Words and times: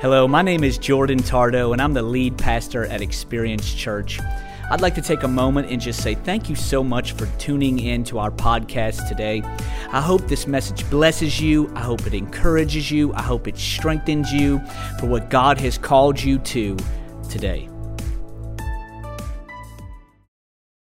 Hello, 0.00 0.26
my 0.26 0.40
name 0.40 0.64
is 0.64 0.78
Jordan 0.78 1.18
Tardo, 1.18 1.74
and 1.74 1.82
I'm 1.82 1.92
the 1.92 2.00
lead 2.00 2.38
pastor 2.38 2.86
at 2.86 3.02
Experience 3.02 3.74
Church. 3.74 4.18
I'd 4.70 4.80
like 4.80 4.94
to 4.94 5.02
take 5.02 5.24
a 5.24 5.28
moment 5.28 5.70
and 5.70 5.78
just 5.78 6.02
say 6.02 6.14
thank 6.14 6.48
you 6.48 6.56
so 6.56 6.82
much 6.82 7.12
for 7.12 7.26
tuning 7.38 7.78
in 7.78 8.02
to 8.04 8.18
our 8.18 8.30
podcast 8.30 9.06
today. 9.08 9.42
I 9.92 10.00
hope 10.00 10.26
this 10.26 10.46
message 10.46 10.88
blesses 10.88 11.38
you. 11.38 11.70
I 11.74 11.80
hope 11.80 12.06
it 12.06 12.14
encourages 12.14 12.90
you. 12.90 13.12
I 13.12 13.20
hope 13.20 13.46
it 13.46 13.58
strengthens 13.58 14.32
you 14.32 14.62
for 14.98 15.04
what 15.04 15.28
God 15.28 15.60
has 15.60 15.76
called 15.76 16.18
you 16.18 16.38
to 16.38 16.78
today. 17.28 17.68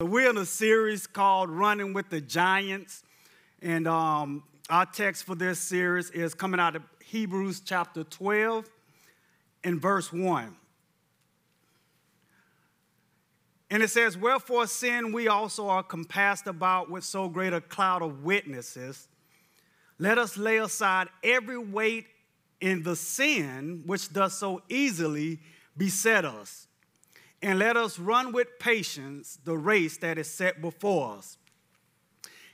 We're 0.03 0.29
in 0.29 0.37
a 0.37 0.45
series 0.45 1.07
called 1.07 1.49
Running 1.49 1.95
with 1.95 2.11
the 2.11 2.21
Giants. 2.21 3.03
And 3.63 3.89
um, 3.89 4.43
our 4.69 4.85
text 4.85 5.25
for 5.25 5.35
this 5.35 5.59
series 5.59 6.11
is 6.11 6.35
coming 6.35 6.61
out 6.61 6.77
of 6.77 6.83
Hebrews 7.03 7.63
chapter 7.65 8.05
12 8.05 8.69
in 9.65 9.81
verse 9.81 10.13
1. 10.13 10.57
And 13.71 13.83
it 13.83 13.89
says, 13.89 14.17
Wherefore 14.17 14.67
sin 14.67 15.13
we 15.13 15.29
also 15.29 15.69
are 15.69 15.83
compassed 15.83 16.47
about 16.47 16.91
with 16.91 17.05
so 17.05 17.29
great 17.29 17.53
a 17.53 17.61
cloud 17.61 18.03
of 18.03 18.25
witnesses. 18.25 19.09
Let 19.99 20.17
us 20.17 20.37
lay 20.37 20.59
aside 20.59 21.09
every 21.23 21.59
weight 21.59 22.07
in 22.61 22.83
the 22.83 22.97
sin 22.97 23.83
which 23.85 24.13
does 24.13 24.37
so 24.37 24.63
easily 24.69 25.41
beset 25.77 26.25
us. 26.25 26.67
And 27.43 27.59
let 27.59 27.77
us 27.77 27.99
run 27.99 28.33
with 28.33 28.59
patience 28.59 29.39
the 29.45 29.57
race 29.57 29.99
that 29.99 30.19
is 30.19 30.29
set 30.29 30.61
before 30.61 31.17
us. 31.17 31.37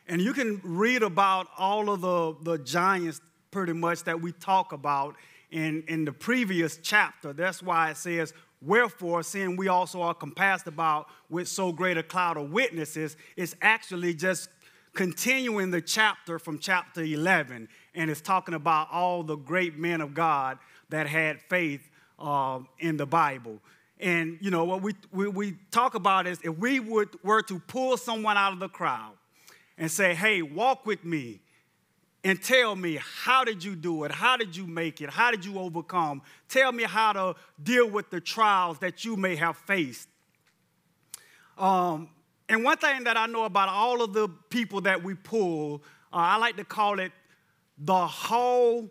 And 0.07 0.21
you 0.21 0.35
can 0.35 0.61
read 0.63 1.03
about 1.03 1.49
all 1.57 1.91
of 1.91 2.01
the, 2.03 2.37
the 2.43 2.63
giants 2.63 3.21
pretty 3.51 3.73
much 3.73 4.05
that 4.05 4.21
we 4.21 4.33
talk 4.33 4.73
about 4.73 5.17
in, 5.55 5.85
in 5.87 6.05
the 6.05 6.13
previous 6.13 6.79
chapter. 6.83 7.33
That's 7.33 7.63
why 7.63 7.91
it 7.91 7.97
says, 7.97 8.35
Wherefore, 8.61 9.23
seeing 9.23 9.57
we 9.57 9.69
also 9.69 10.03
are 10.03 10.15
compassed 10.15 10.67
about 10.67 11.07
with 11.29 11.47
so 11.47 11.71
great 11.71 11.97
a 11.97 12.03
cloud 12.03 12.37
of 12.37 12.51
witnesses, 12.51 13.17
it's 13.37 13.55
actually 13.63 14.15
just 14.15 14.49
continuing 14.95 15.71
the 15.71 15.81
chapter 15.81 16.39
from 16.39 16.59
chapter 16.59 17.03
11. 17.03 17.69
And 17.95 18.11
it's 18.11 18.21
talking 18.21 18.55
about 18.55 18.89
all 18.91 19.23
the 19.23 19.37
great 19.37 19.79
men 19.79 20.01
of 20.01 20.13
God 20.13 20.59
that 20.89 21.07
had 21.07 21.41
faith 21.43 21.89
uh, 22.19 22.61
in 22.79 22.97
the 22.97 23.07
Bible. 23.07 23.61
And, 24.01 24.39
you 24.41 24.51
know, 24.51 24.65
what 24.65 24.83
we, 24.83 24.95
we, 25.13 25.29
we 25.29 25.57
talk 25.71 25.95
about 25.95 26.27
is 26.27 26.41
if 26.43 26.57
we 26.59 26.81
would, 26.81 27.11
were 27.23 27.43
to 27.43 27.61
pull 27.61 27.97
someone 27.97 28.37
out 28.37 28.55
of 28.55 28.61
the 28.61 28.69
crowd 28.69 29.13
and 29.79 29.91
say, 29.91 30.15
hey, 30.15 30.43
walk 30.43 30.85
with 30.87 31.05
me, 31.05 31.41
and 32.25 32.43
tell 32.43 32.75
me 32.75 32.99
how 33.23 33.45
did 33.45 33.63
you 33.63 33.77
do 33.77 34.05
it? 34.05 34.11
How 34.11 34.37
did 34.37 34.57
you 34.57 34.67
make 34.67 35.01
it? 35.01 35.11
How 35.11 35.31
did 35.31 35.45
you 35.45 35.59
overcome? 35.59 36.23
Tell 36.49 36.73
me 36.73 36.85
how 36.85 37.13
to 37.13 37.35
deal 37.63 37.89
with 37.89 38.11
the 38.11 38.21
trials 38.21 38.79
that 38.79 39.05
you 39.05 39.17
may 39.17 39.37
have 39.37 39.57
faced. 39.57 40.09
Um, 41.59 42.09
and 42.49 42.65
one 42.65 42.77
thing 42.77 43.05
that 43.05 43.17
i 43.17 43.27
know 43.27 43.45
about 43.45 43.69
all 43.69 44.03
of 44.03 44.13
the 44.13 44.29
people 44.51 44.81
that 44.83 45.03
we 45.03 45.15
pull 45.15 45.83
uh, 46.13 46.17
i 46.17 46.37
like 46.37 46.57
to 46.57 46.65
call 46.65 46.99
it 46.99 47.13
the 47.79 48.07
hall 48.07 48.89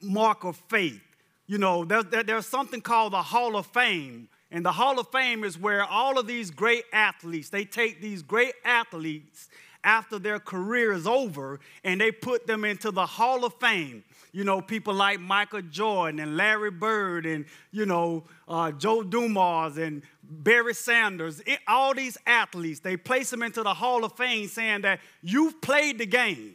mark 0.00 0.44
of 0.44 0.56
faith. 0.68 1.00
You 1.46 1.58
know 1.58 1.84
there's, 1.84 2.04
there's 2.26 2.46
something 2.46 2.80
called 2.80 3.12
the 3.12 3.22
hall 3.22 3.56
of 3.56 3.66
fame 3.66 4.28
and 4.50 4.64
the 4.64 4.72
hall 4.72 4.98
of 4.98 5.08
fame 5.10 5.44
is 5.44 5.58
where 5.58 5.84
all 5.84 6.18
of 6.18 6.26
these 6.26 6.50
great 6.50 6.84
athletes 6.92 7.50
they 7.50 7.64
take 7.64 8.00
these 8.00 8.22
great 8.22 8.54
athletes 8.64 9.48
after 9.84 10.18
their 10.18 10.40
career 10.40 10.92
is 10.92 11.06
over 11.06 11.60
and 11.84 12.00
they 12.00 12.10
put 12.10 12.46
them 12.46 12.64
into 12.64 12.90
the 12.90 13.06
Hall 13.06 13.44
of 13.44 13.54
Fame. 13.60 14.02
You 14.32 14.42
know, 14.42 14.60
people 14.60 14.94
like 14.94 15.20
Michael 15.20 15.62
Jordan 15.62 16.18
and 16.18 16.36
Larry 16.36 16.72
Bird 16.72 17.26
and, 17.26 17.44
you 17.70 17.86
know, 17.86 18.24
uh, 18.48 18.72
Joe 18.72 19.04
Dumars 19.04 19.76
and 19.76 20.02
Barry 20.22 20.74
Sanders, 20.74 21.40
it, 21.46 21.60
all 21.68 21.94
these 21.94 22.18
athletes, 22.26 22.80
they 22.80 22.96
place 22.96 23.30
them 23.30 23.42
into 23.42 23.62
the 23.62 23.74
Hall 23.74 24.04
of 24.04 24.16
Fame 24.16 24.48
saying 24.48 24.80
that 24.80 24.98
you've 25.22 25.60
played 25.60 25.98
the 25.98 26.06
game. 26.06 26.54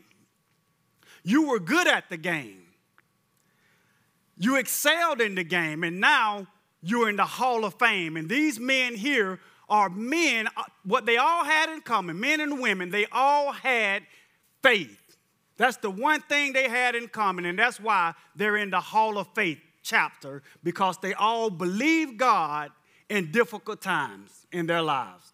You 1.23 1.47
were 1.47 1.59
good 1.59 1.87
at 1.87 2.09
the 2.09 2.17
game. 2.17 2.63
You 4.37 4.55
excelled 4.55 5.21
in 5.21 5.35
the 5.35 5.43
game, 5.43 5.83
and 5.83 5.99
now 5.99 6.47
you're 6.81 7.09
in 7.09 7.17
the 7.17 7.25
Hall 7.25 7.65
of 7.65 7.75
Fame. 7.75 8.17
And 8.17 8.29
these 8.29 8.59
men 8.59 8.95
here 8.95 9.39
are 9.69 9.89
men, 9.89 10.47
uh, 10.57 10.63
what 10.83 11.05
they 11.05 11.17
all 11.17 11.43
had 11.43 11.69
in 11.69 11.81
common, 11.81 12.19
men 12.19 12.39
and 12.39 12.59
women, 12.59 12.89
they 12.89 13.05
all 13.11 13.51
had 13.51 14.03
faith. 14.61 15.17
That's 15.57 15.77
the 15.77 15.89
one 15.89 16.21
thing 16.21 16.53
they 16.53 16.69
had 16.69 16.95
in 16.95 17.07
common, 17.07 17.45
and 17.45 17.59
that's 17.59 17.79
why 17.79 18.13
they're 18.35 18.57
in 18.57 18.69
the 18.69 18.79
Hall 18.79 19.17
of 19.17 19.27
Faith 19.35 19.59
chapter, 19.83 20.43
because 20.63 20.97
they 20.99 21.13
all 21.13 21.49
believe 21.49 22.17
God 22.17 22.71
in 23.09 23.31
difficult 23.31 23.81
times 23.81 24.47
in 24.51 24.67
their 24.67 24.81
lives. 24.81 25.33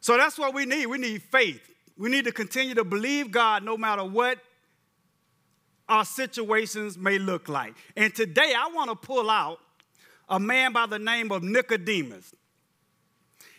So 0.00 0.16
that's 0.16 0.38
what 0.38 0.54
we 0.54 0.66
need. 0.66 0.86
We 0.86 0.98
need 0.98 1.22
faith. 1.22 1.60
We 1.98 2.10
need 2.10 2.24
to 2.26 2.32
continue 2.32 2.74
to 2.74 2.84
believe 2.84 3.30
God 3.30 3.64
no 3.64 3.76
matter 3.76 4.04
what 4.04 4.38
our 5.88 6.04
situations 6.04 6.98
may 6.98 7.18
look 7.18 7.48
like. 7.48 7.74
And 7.96 8.14
today 8.14 8.52
I 8.56 8.68
want 8.74 8.90
to 8.90 8.96
pull 8.96 9.30
out 9.30 9.58
a 10.28 10.38
man 10.40 10.72
by 10.72 10.86
the 10.86 10.98
name 10.98 11.30
of 11.30 11.42
Nicodemus. 11.42 12.34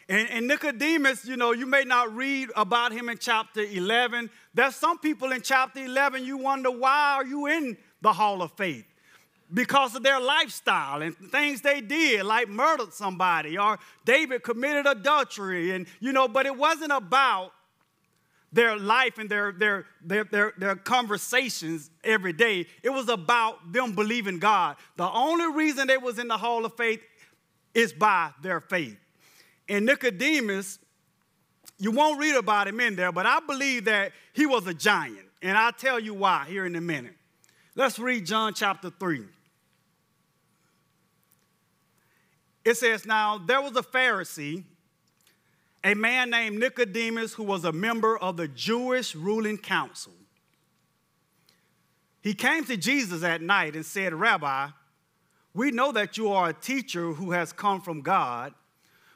And, 0.10 0.30
and, 0.30 0.48
Nicodemus, 0.48 1.26
you 1.26 1.36
know, 1.36 1.52
you 1.52 1.66
may 1.66 1.84
not 1.84 2.16
read 2.16 2.50
about 2.56 2.94
him 2.94 3.10
in 3.10 3.18
chapter 3.18 3.62
11. 3.62 4.30
There's 4.54 4.76
some 4.76 5.00
people 5.00 5.34
in 5.34 5.42
chapter 5.42 5.84
11, 5.84 6.24
you 6.24 6.38
wonder 6.38 6.72
why 6.72 7.16
are 7.18 7.26
you 7.26 7.48
in 7.48 7.78
the 8.02 8.14
hall 8.14 8.42
of 8.42 8.54
faith? 8.54 8.86
Because 9.54 9.96
of 9.96 10.04
their 10.04 10.20
lifestyle 10.20 11.02
and 11.02 11.16
things 11.30 11.62
they 11.62 11.82
did, 11.82 12.26
like 12.26 12.48
murdered 12.48 12.94
somebody 12.94 13.58
or 13.58 13.80
David 14.06 14.44
committed 14.44 14.86
adultery. 14.86 15.72
And, 15.72 15.88
you 16.00 16.14
know, 16.14 16.28
but 16.30 16.46
it 16.46 16.56
wasn't 16.56 16.94
about 16.94 17.52
their 18.52 18.78
life 18.78 19.18
and 19.18 19.30
their, 19.30 19.52
their, 19.52 19.86
their, 20.02 20.24
their, 20.24 20.54
their 20.58 20.76
conversations 20.76 21.90
every 22.04 22.34
day. 22.34 22.66
It 22.82 22.90
was 22.90 23.10
about 23.10 23.74
them 23.74 23.94
believing 23.94 24.40
God. 24.40 24.78
The 24.96 25.10
only 25.10 25.48
reason 25.54 25.88
they 25.88 25.98
was 25.98 26.18
in 26.18 26.30
the 26.30 26.38
hall 26.38 26.66
of 26.66 26.76
faith 26.76 27.02
is 27.74 27.92
by 27.92 28.32
their 28.42 28.62
faith. 28.62 28.98
And 29.70 29.86
Nicodemus, 29.86 30.80
you 31.78 31.92
won't 31.92 32.20
read 32.20 32.36
about 32.36 32.68
him 32.68 32.80
in 32.80 32.96
there, 32.96 33.12
but 33.12 33.26
I 33.26 33.40
believe 33.40 33.86
that 33.86 34.12
he 34.34 34.46
was 34.46 34.66
a 34.68 34.74
giant. 34.74 35.28
And 35.42 35.58
I'll 35.58 35.74
tell 35.74 36.00
you 36.00 36.14
why 36.14 36.46
here 36.48 36.66
in 36.66 36.76
a 36.76 36.82
minute. 36.82 37.16
Let's 37.76 38.00
read 38.00 38.26
John 38.26 38.54
chapter 38.54 38.90
3. 38.90 39.24
It 42.66 42.76
says, 42.76 43.06
Now 43.06 43.38
there 43.38 43.62
was 43.62 43.78
a 43.78 43.84
Pharisee, 43.84 44.64
a 45.84 45.94
man 45.94 46.32
named 46.32 46.60
Nicodemus, 46.60 47.34
who 47.34 47.44
was 47.44 47.64
a 47.64 47.72
member 47.72 48.18
of 48.18 48.36
the 48.36 48.48
Jewish 48.48 49.16
ruling 49.16 49.58
council. 49.58 50.14
He 52.22 52.34
came 52.34 52.66
to 52.66 52.76
Jesus 52.76 53.24
at 53.24 53.42
night 53.42 53.76
and 53.76 53.86
said, 53.86 54.14
Rabbi, 54.14 54.68
we 55.54 55.72
know 55.72 55.92
that 55.94 56.18
you 56.18 56.32
are 56.34 56.50
a 56.50 56.54
teacher 56.54 57.14
who 57.14 57.32
has 57.32 57.54
come 57.54 57.80
from 57.80 58.02
God. 58.02 58.54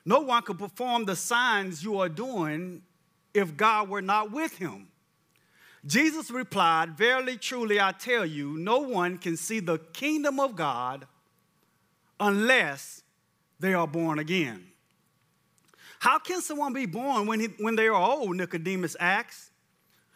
No 0.06 0.22
one 0.22 0.42
could 0.44 0.58
perform 0.58 1.06
the 1.06 1.16
signs 1.16 1.84
you 1.84 2.00
are 2.00 2.10
doing 2.10 2.82
if 3.34 3.56
God 3.56 3.90
were 3.90 4.02
not 4.02 4.32
with 4.32 4.58
him. 4.58 4.88
Jesus 5.86 6.30
replied, 6.30 6.98
Verily, 6.98 7.38
truly, 7.38 7.80
I 7.80 7.92
tell 7.92 8.26
you, 8.26 8.58
no 8.58 8.80
one 8.80 9.18
can 9.18 9.38
see 9.38 9.60
the 9.60 9.78
kingdom 9.78 10.40
of 10.40 10.56
God 10.56 11.08
unless 12.20 13.02
they 13.60 13.74
are 13.74 13.88
born 13.88 14.20
again. 14.20 14.68
How 16.00 16.20
can 16.20 16.42
someone 16.42 16.74
be 16.74 16.88
born 16.88 17.28
when, 17.28 17.40
he, 17.40 17.48
when 17.60 17.76
they 17.76 17.88
are 17.88 17.94
old? 17.94 18.36
Nicodemus 18.36 18.96
asked. 19.00 19.52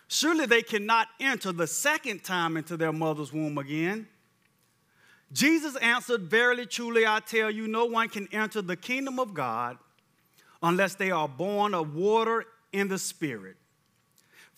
Surely 0.08 0.46
they 0.46 0.62
cannot 0.62 1.08
enter 1.20 1.52
the 1.52 1.68
second 1.68 2.24
time 2.24 2.58
into 2.58 2.78
their 2.78 2.92
mother's 2.92 3.34
womb 3.34 3.58
again. 3.58 4.08
Jesus 5.32 5.76
answered, 5.78 6.22
Verily, 6.24 6.66
truly, 6.66 7.06
I 7.06 7.20
tell 7.20 7.50
you, 7.50 7.68
no 7.68 7.86
one 7.86 8.10
can 8.10 8.28
enter 8.32 8.62
the 8.62 8.76
kingdom 8.76 9.20
of 9.20 9.34
God 9.34 9.78
unless 10.62 10.96
they 10.96 11.12
are 11.12 11.28
born 11.28 11.74
of 11.74 11.96
water 11.96 12.46
and 12.74 12.90
the 12.90 13.00
Spirit. 13.00 13.58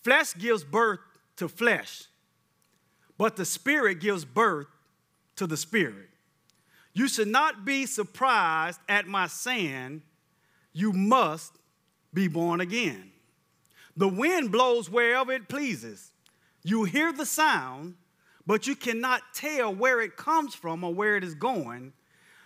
Flesh 0.02 0.34
gives 0.36 0.64
birth 0.64 1.00
to 1.38 1.48
flesh, 1.48 2.04
but 3.18 3.36
the 3.36 3.46
Spirit 3.46 4.00
gives 4.00 4.26
birth 4.26 4.68
to 5.36 5.48
the 5.48 5.58
Spirit. 5.58 6.10
You 6.94 7.08
should 7.08 7.28
not 7.28 7.64
be 7.64 7.86
surprised 7.86 8.80
at 8.90 9.08
my 9.08 9.28
saying, 9.28 10.02
You 10.74 10.94
must 10.94 11.54
be 12.14 12.28
born 12.28 12.62
again. 12.62 13.12
The 13.96 14.08
wind 14.08 14.52
blows 14.52 14.90
wherever 14.90 15.32
it 15.32 15.50
pleases. 15.50 16.12
You 16.64 16.84
hear 16.86 17.12
the 17.12 17.26
sound, 17.26 17.96
but 18.48 18.66
you 18.66 18.76
cannot 18.76 19.22
tell 19.34 19.76
where 19.76 20.02
it 20.02 20.18
comes 20.18 20.56
from 20.56 20.84
or 20.84 20.94
where 20.94 21.18
it 21.18 21.24
is 21.24 21.36
going. 21.36 21.94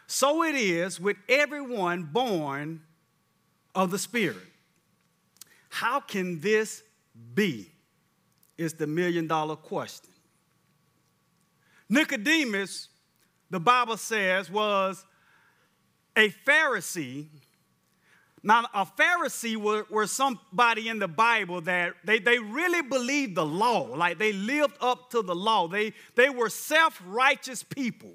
So 0.08 0.44
it 0.44 0.56
is 0.56 1.00
with 1.00 1.16
everyone 1.30 2.04
born 2.04 2.82
of 3.74 3.92
the 3.92 4.00
Spirit. 4.00 4.36
How 5.70 6.02
can 6.02 6.42
this 6.42 6.84
be? 7.34 7.70
Is 8.58 8.74
the 8.74 8.86
million 8.86 9.26
dollar 9.26 9.56
question. 9.56 10.12
Nicodemus 11.90 12.90
the 13.52 13.60
Bible 13.60 13.98
says, 13.98 14.50
was 14.50 15.06
a 16.16 16.30
Pharisee. 16.48 17.28
Now, 18.44 18.66
a 18.74 18.86
Pharisee 18.86 19.56
were, 19.56 20.08
somebody 20.08 20.90
in 20.90 20.98
the 20.98 21.08
Bible 21.08 21.62
that 21.62 21.94
they, 22.04 22.18
they 22.18 22.40
really 22.40 22.82
believed 22.82 23.36
the 23.36 23.46
law, 23.46 23.84
like 23.96 24.18
they 24.18 24.34
lived 24.34 24.76
up 24.82 25.12
to 25.12 25.22
the 25.22 25.36
law. 25.36 25.68
They, 25.68 25.94
they 26.16 26.30
were 26.30 26.50
self 26.50 27.00
righteous 27.06 27.62
people. 27.62 28.14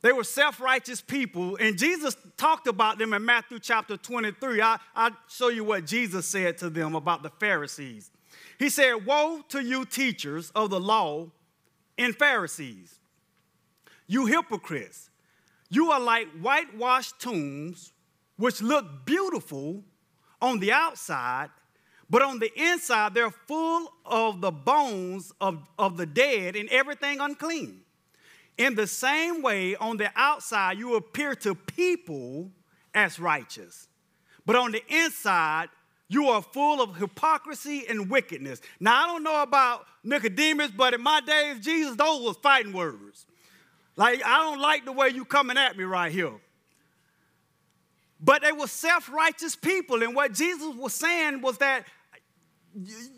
They 0.00 0.12
were 0.12 0.24
self 0.24 0.58
righteous 0.58 1.02
people, 1.02 1.56
and 1.56 1.76
Jesus 1.76 2.16
talked 2.38 2.66
about 2.66 2.98
them 2.98 3.12
in 3.12 3.24
Matthew 3.24 3.58
chapter 3.58 3.96
23. 3.96 4.62
I, 4.62 4.78
I'll 4.96 5.16
show 5.28 5.48
you 5.48 5.64
what 5.64 5.86
Jesus 5.86 6.26
said 6.26 6.56
to 6.58 6.70
them 6.70 6.94
about 6.94 7.22
the 7.22 7.30
Pharisees. 7.30 8.10
He 8.58 8.70
said, 8.70 9.04
Woe 9.04 9.42
to 9.50 9.62
you, 9.62 9.84
teachers 9.84 10.50
of 10.54 10.70
the 10.70 10.80
law 10.80 11.28
and 11.98 12.16
Pharisees, 12.16 12.98
you 14.06 14.26
hypocrites! 14.26 15.10
You 15.68 15.90
are 15.90 16.00
like 16.00 16.28
whitewashed 16.40 17.18
tombs, 17.18 17.92
which 18.42 18.60
look 18.60 18.84
beautiful 19.04 19.84
on 20.40 20.58
the 20.58 20.72
outside, 20.72 21.48
but 22.10 22.22
on 22.22 22.40
the 22.40 22.50
inside, 22.60 23.14
they're 23.14 23.30
full 23.30 23.88
of 24.04 24.40
the 24.40 24.50
bones 24.50 25.32
of, 25.40 25.60
of 25.78 25.96
the 25.96 26.06
dead 26.06 26.56
and 26.56 26.68
everything 26.70 27.20
unclean. 27.20 27.82
In 28.58 28.74
the 28.74 28.88
same 28.88 29.42
way, 29.42 29.76
on 29.76 29.96
the 29.96 30.10
outside, 30.16 30.76
you 30.76 30.96
appear 30.96 31.36
to 31.36 31.54
people 31.54 32.50
as 32.92 33.20
righteous, 33.20 33.86
but 34.44 34.56
on 34.56 34.72
the 34.72 34.82
inside, 34.88 35.68
you 36.08 36.26
are 36.26 36.42
full 36.42 36.82
of 36.82 36.96
hypocrisy 36.96 37.86
and 37.88 38.10
wickedness. 38.10 38.60
Now, 38.80 39.04
I 39.04 39.06
don't 39.06 39.22
know 39.22 39.40
about 39.40 39.86
Nicodemus, 40.02 40.72
but 40.72 40.94
in 40.94 41.00
my 41.00 41.20
days, 41.20 41.60
Jesus, 41.60 41.94
those 41.94 42.20
was 42.20 42.36
fighting 42.42 42.72
words. 42.72 43.24
Like, 43.94 44.20
I 44.26 44.38
don't 44.38 44.58
like 44.58 44.84
the 44.84 44.90
way 44.90 45.10
you 45.10 45.24
coming 45.24 45.56
at 45.56 45.76
me 45.76 45.84
right 45.84 46.10
here. 46.10 46.32
But 48.24 48.42
they 48.42 48.52
were 48.52 48.68
self-righteous 48.68 49.56
people, 49.56 50.02
and 50.02 50.14
what 50.14 50.32
Jesus 50.32 50.74
was 50.76 50.94
saying 50.94 51.42
was 51.42 51.58
that 51.58 51.84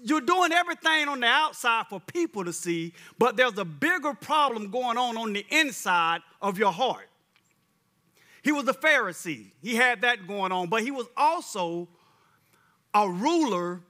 you're 0.02 0.20
doing 0.20 0.50
everything 0.50 1.08
on 1.08 1.20
the 1.20 1.26
outside 1.26 1.84
for 1.88 2.00
people 2.00 2.44
to 2.44 2.52
see, 2.52 2.92
but 3.18 3.36
there's 3.36 3.58
a 3.58 3.64
bigger 3.64 4.14
problem 4.14 4.70
going 4.70 4.96
on 4.96 5.16
on 5.16 5.32
the 5.32 5.46
inside 5.50 6.22
of 6.40 6.58
your 6.58 6.72
heart. 6.72 7.08
He 8.42 8.50
was 8.50 8.66
a 8.66 8.72
Pharisee. 8.72 9.52
He 9.62 9.74
had 9.74 10.00
that 10.02 10.26
going 10.26 10.52
on, 10.52 10.68
but 10.68 10.82
he 10.82 10.90
was 10.90 11.06
also 11.16 11.88
a 12.92 13.08
ruler 13.08 13.80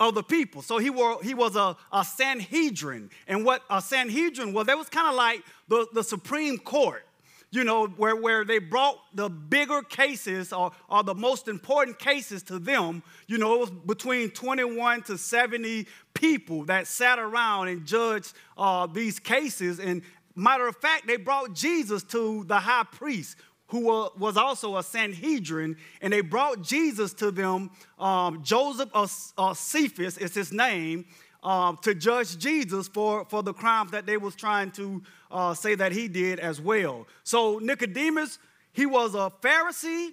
of 0.00 0.14
the 0.14 0.22
people. 0.22 0.62
So 0.62 0.78
he, 0.78 0.90
were, 0.90 1.22
he 1.22 1.34
was 1.34 1.56
a, 1.56 1.76
a 1.92 2.04
Sanhedrin. 2.04 3.10
And 3.28 3.44
what 3.44 3.62
a 3.70 3.80
Sanhedrin 3.80 4.52
was, 4.52 4.66
that 4.66 4.76
was 4.76 4.88
kind 4.88 5.08
of 5.08 5.14
like 5.14 5.42
the, 5.68 5.86
the 5.92 6.02
Supreme 6.02 6.58
Court, 6.58 7.06
you 7.52 7.64
know, 7.64 7.86
where, 7.86 8.16
where 8.16 8.44
they 8.46 8.58
brought 8.58 8.98
the 9.14 9.28
bigger 9.28 9.82
cases 9.82 10.54
or, 10.54 10.72
or 10.88 11.04
the 11.04 11.14
most 11.14 11.48
important 11.48 11.98
cases 11.98 12.42
to 12.44 12.58
them. 12.58 13.02
You 13.26 13.36
know, 13.36 13.54
it 13.54 13.60
was 13.60 13.70
between 13.70 14.30
21 14.30 15.02
to 15.02 15.18
70 15.18 15.86
people 16.14 16.64
that 16.64 16.86
sat 16.86 17.18
around 17.18 17.68
and 17.68 17.84
judged 17.84 18.32
uh, 18.56 18.86
these 18.86 19.18
cases. 19.18 19.80
And 19.80 20.00
matter 20.34 20.66
of 20.66 20.76
fact, 20.76 21.06
they 21.06 21.18
brought 21.18 21.52
Jesus 21.52 22.02
to 22.04 22.42
the 22.44 22.58
high 22.58 22.86
priest, 22.90 23.36
who 23.66 23.80
was 24.18 24.38
also 24.38 24.78
a 24.78 24.82
Sanhedrin, 24.82 25.76
and 26.00 26.10
they 26.10 26.22
brought 26.22 26.62
Jesus 26.62 27.12
to 27.14 27.30
them. 27.30 27.70
Um, 27.98 28.42
Joseph 28.42 28.88
of, 28.94 29.12
Caiaphas 29.36 30.16
is 30.16 30.34
his 30.34 30.52
name, 30.52 31.04
uh, 31.42 31.74
to 31.82 31.94
judge 31.94 32.38
Jesus 32.38 32.88
for, 32.88 33.24
for 33.26 33.42
the 33.42 33.52
crimes 33.52 33.90
that 33.90 34.06
they 34.06 34.16
was 34.16 34.34
trying 34.34 34.70
to 34.72 35.02
uh, 35.32 35.54
say 35.54 35.74
that 35.74 35.92
he 35.92 36.08
did 36.08 36.38
as 36.38 36.60
well. 36.60 37.06
So 37.24 37.58
Nicodemus, 37.58 38.38
he 38.72 38.86
was 38.86 39.14
a 39.14 39.32
Pharisee 39.40 40.10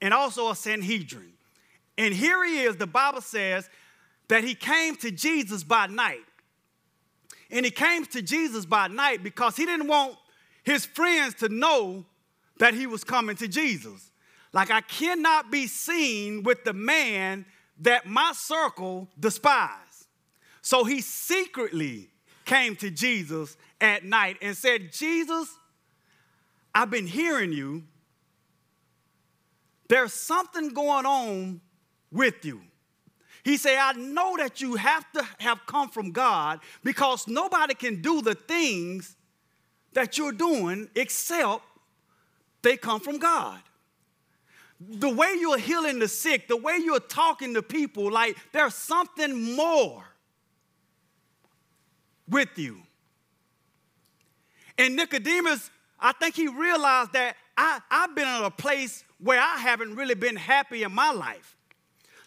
and 0.00 0.12
also 0.12 0.50
a 0.50 0.56
Sanhedrin. 0.56 1.32
And 1.98 2.12
here 2.12 2.44
he 2.44 2.62
is, 2.62 2.76
the 2.76 2.86
Bible 2.86 3.20
says 3.20 3.68
that 4.28 4.44
he 4.44 4.54
came 4.54 4.96
to 4.96 5.10
Jesus 5.10 5.62
by 5.62 5.86
night. 5.86 6.24
And 7.50 7.64
he 7.64 7.70
came 7.70 8.04
to 8.06 8.22
Jesus 8.22 8.66
by 8.66 8.88
night 8.88 9.22
because 9.22 9.56
he 9.56 9.66
didn't 9.66 9.86
want 9.86 10.16
his 10.64 10.84
friends 10.84 11.34
to 11.34 11.48
know 11.48 12.04
that 12.58 12.74
he 12.74 12.86
was 12.86 13.04
coming 13.04 13.36
to 13.36 13.46
Jesus. 13.46 14.10
Like, 14.52 14.70
I 14.70 14.80
cannot 14.80 15.50
be 15.50 15.66
seen 15.66 16.42
with 16.42 16.64
the 16.64 16.72
man 16.72 17.44
that 17.80 18.06
my 18.06 18.32
circle 18.34 19.08
despise. 19.18 20.08
So 20.62 20.84
he 20.84 21.00
secretly 21.00 22.08
came 22.44 22.74
to 22.76 22.90
Jesus 22.90 23.56
at 23.80 24.04
night 24.04 24.38
and 24.42 24.56
said, 24.56 24.92
Jesus, 24.92 25.48
I've 26.74 26.90
been 26.90 27.06
hearing 27.06 27.52
you. 27.52 27.84
There's 29.88 30.12
something 30.12 30.70
going 30.70 31.06
on 31.06 31.60
with 32.10 32.44
you. 32.44 32.62
He 33.44 33.56
said, 33.56 33.78
I 33.78 33.92
know 33.92 34.36
that 34.38 34.60
you 34.60 34.74
have 34.74 35.10
to 35.12 35.24
have 35.38 35.60
come 35.66 35.88
from 35.88 36.10
God 36.10 36.58
because 36.82 37.28
nobody 37.28 37.74
can 37.74 38.02
do 38.02 38.20
the 38.20 38.34
things 38.34 39.16
that 39.92 40.18
you're 40.18 40.32
doing 40.32 40.88
except 40.96 41.62
they 42.62 42.76
come 42.76 42.98
from 42.98 43.18
God. 43.18 43.60
The 44.80 45.08
way 45.08 45.36
you're 45.38 45.58
healing 45.58 46.00
the 46.00 46.08
sick, 46.08 46.48
the 46.48 46.56
way 46.56 46.78
you're 46.84 46.98
talking 46.98 47.54
to 47.54 47.62
people, 47.62 48.10
like 48.10 48.36
there's 48.52 48.74
something 48.74 49.54
more 49.54 50.04
with 52.28 52.58
you. 52.58 52.82
And 54.78 54.96
Nicodemus, 54.96 55.70
I 55.98 56.12
think 56.12 56.34
he 56.34 56.48
realized 56.48 57.12
that 57.14 57.36
I, 57.56 57.80
I've 57.90 58.14
been 58.14 58.28
in 58.28 58.44
a 58.44 58.50
place 58.50 59.04
where 59.18 59.40
I 59.40 59.58
haven't 59.58 59.94
really 59.94 60.14
been 60.14 60.36
happy 60.36 60.82
in 60.82 60.92
my 60.92 61.10
life. 61.10 61.56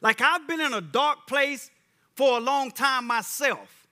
Like 0.01 0.21
I've 0.21 0.47
been 0.47 0.59
in 0.59 0.73
a 0.73 0.81
dark 0.81 1.27
place 1.27 1.69
for 2.15 2.37
a 2.37 2.41
long 2.41 2.71
time 2.71 3.05
myself. 3.05 3.87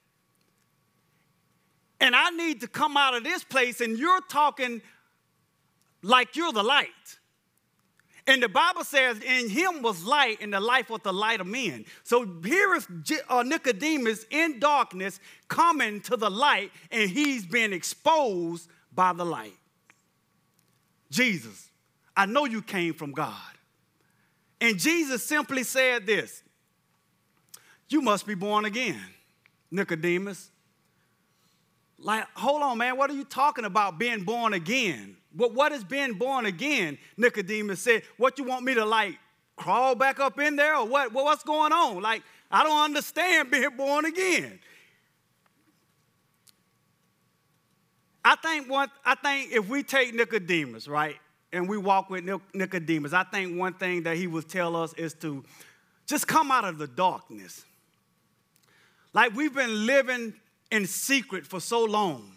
And 2.00 2.14
I 2.14 2.30
need 2.30 2.60
to 2.60 2.68
come 2.68 2.96
out 2.96 3.14
of 3.14 3.24
this 3.24 3.42
place, 3.42 3.80
and 3.80 3.98
you're 3.98 4.20
talking 4.22 4.82
like 6.02 6.36
you're 6.36 6.52
the 6.52 6.62
light. 6.62 7.17
And 8.28 8.42
the 8.42 8.48
Bible 8.48 8.84
says, 8.84 9.18
in 9.20 9.48
him 9.48 9.80
was 9.80 10.04
light, 10.04 10.42
and 10.42 10.52
the 10.52 10.60
life 10.60 10.90
was 10.90 11.00
the 11.02 11.14
light 11.14 11.40
of 11.40 11.46
men. 11.46 11.86
So 12.04 12.26
here 12.44 12.74
is 12.74 12.86
uh, 13.26 13.42
Nicodemus 13.42 14.26
in 14.30 14.60
darkness 14.60 15.18
coming 15.48 16.02
to 16.02 16.16
the 16.18 16.28
light, 16.28 16.70
and 16.90 17.10
he's 17.10 17.46
been 17.46 17.72
exposed 17.72 18.68
by 18.94 19.14
the 19.14 19.24
light. 19.24 19.56
Jesus, 21.10 21.70
I 22.14 22.26
know 22.26 22.44
you 22.44 22.60
came 22.60 22.92
from 22.92 23.12
God. 23.12 23.32
And 24.60 24.78
Jesus 24.78 25.24
simply 25.24 25.62
said 25.62 26.06
this 26.06 26.42
You 27.88 28.02
must 28.02 28.26
be 28.26 28.34
born 28.34 28.66
again, 28.66 29.00
Nicodemus. 29.70 30.50
Like, 31.98 32.26
hold 32.34 32.62
on, 32.62 32.78
man, 32.78 32.96
what 32.96 33.10
are 33.10 33.14
you 33.14 33.24
talking 33.24 33.64
about 33.64 33.98
being 33.98 34.22
born 34.22 34.52
again? 34.52 35.16
What, 35.34 35.52
what 35.54 35.72
is 35.72 35.82
being 35.82 36.14
born 36.14 36.46
again? 36.46 36.96
Nicodemus 37.16 37.80
said, 37.80 38.02
What 38.16 38.38
you 38.38 38.44
want 38.44 38.64
me 38.64 38.74
to 38.74 38.84
like 38.84 39.18
crawl 39.56 39.94
back 39.94 40.20
up 40.20 40.38
in 40.38 40.56
there 40.56 40.76
or 40.76 40.86
what? 40.86 41.12
What's 41.12 41.42
going 41.42 41.72
on? 41.72 42.00
Like, 42.00 42.22
I 42.50 42.62
don't 42.62 42.84
understand 42.84 43.50
being 43.50 43.76
born 43.76 44.04
again. 44.04 44.60
I 48.24 48.36
think 48.36 48.70
what 48.70 48.90
I 49.04 49.14
think 49.14 49.52
if 49.52 49.68
we 49.68 49.82
take 49.82 50.14
Nicodemus, 50.14 50.86
right, 50.86 51.16
and 51.52 51.68
we 51.68 51.78
walk 51.78 52.10
with 52.10 52.24
Nicodemus, 52.54 53.12
I 53.12 53.24
think 53.24 53.58
one 53.58 53.74
thing 53.74 54.02
that 54.04 54.16
he 54.16 54.26
would 54.26 54.48
tell 54.48 54.76
us 54.76 54.92
is 54.94 55.14
to 55.14 55.44
just 56.06 56.26
come 56.26 56.50
out 56.50 56.64
of 56.64 56.78
the 56.78 56.86
darkness. 56.86 57.64
Like 59.14 59.34
we've 59.34 59.54
been 59.54 59.86
living 59.86 60.34
in 60.70 60.86
secret 60.86 61.46
for 61.46 61.60
so 61.60 61.84
long. 61.84 62.32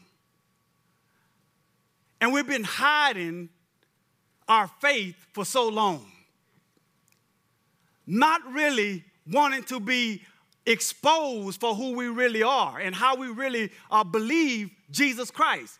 And 2.20 2.32
we've 2.32 2.48
been 2.48 2.64
hiding 2.64 3.50
our 4.48 4.68
faith 4.80 5.16
for 5.34 5.46
so 5.46 5.68
long. 5.68 6.06
Not 8.06 8.42
really 8.52 9.04
wanting 9.32 9.64
to 9.66 9.80
be 9.80 10.22
exposed 10.66 11.60
for 11.60 11.74
who 11.74 11.96
we 11.96 12.08
really 12.08 12.44
are 12.44 12.80
and 12.80 12.94
how 12.94 13.16
we 13.16 13.28
really 13.28 13.72
uh, 13.90 14.04
believe 14.04 14.70
Jesus 14.92 15.32
Christ. 15.32 15.80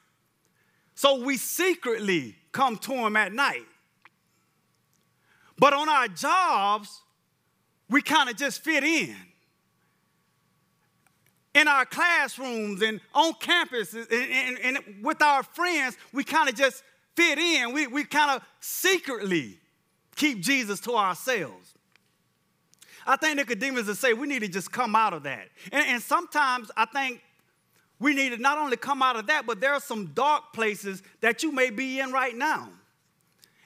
So 0.96 1.24
we 1.24 1.38
secretly 1.38 2.36
come 2.52 2.78
to 2.78 2.94
Him 2.94 3.16
at 3.16 3.34
night. 3.34 3.66
But 5.58 5.74
on 5.74 5.90
our 5.90 6.08
jobs, 6.08 7.02
we 7.90 8.02
kind 8.02 8.30
of 8.30 8.38
just 8.38 8.64
fit 8.64 8.84
in 8.84 9.16
in 11.54 11.68
our 11.68 11.86
classrooms 11.86 12.82
and 12.82 13.02
on 13.14 13.34
campus 13.40 13.94
and, 13.94 14.08
and, 14.12 14.60
and 14.60 15.04
with 15.04 15.22
our 15.22 15.44
friends, 15.44 15.98
we 16.14 16.24
kind 16.24 16.50
of 16.50 16.56
just 16.56 16.84
fit 17.16 17.38
in. 17.38 17.74
We, 17.74 17.88
we 17.88 18.04
kind 18.06 18.32
of 18.32 18.48
secretly 18.60 19.60
keep 20.16 20.42
Jesus 20.42 20.80
to 20.82 20.96
ourselves. 20.96 21.74
I 23.06 23.16
think 23.16 23.38
Nicodemus 23.38 23.88
would 23.88 23.98
say 23.98 24.14
we 24.14 24.28
need 24.28 24.44
to 24.44 24.48
just 24.48 24.72
come 24.72 24.96
out 24.96 25.14
of 25.14 25.24
that. 25.24 25.48
And, 25.72 25.86
and 25.88 26.02
sometimes 26.02 26.70
I 26.78 26.86
think 26.86 27.22
we 28.00 28.14
need 28.14 28.30
to 28.30 28.38
not 28.38 28.58
only 28.58 28.78
come 28.78 29.02
out 29.02 29.16
of 29.16 29.28
that, 29.28 29.46
but 29.46 29.60
there 29.60 29.74
are 29.74 29.80
some 29.80 30.08
dark 30.08 30.54
places 30.54 31.04
that 31.22 31.44
you 31.44 31.52
may 31.52 31.70
be 31.70 32.00
in 32.00 32.12
right 32.12 32.36
now. 32.36 32.70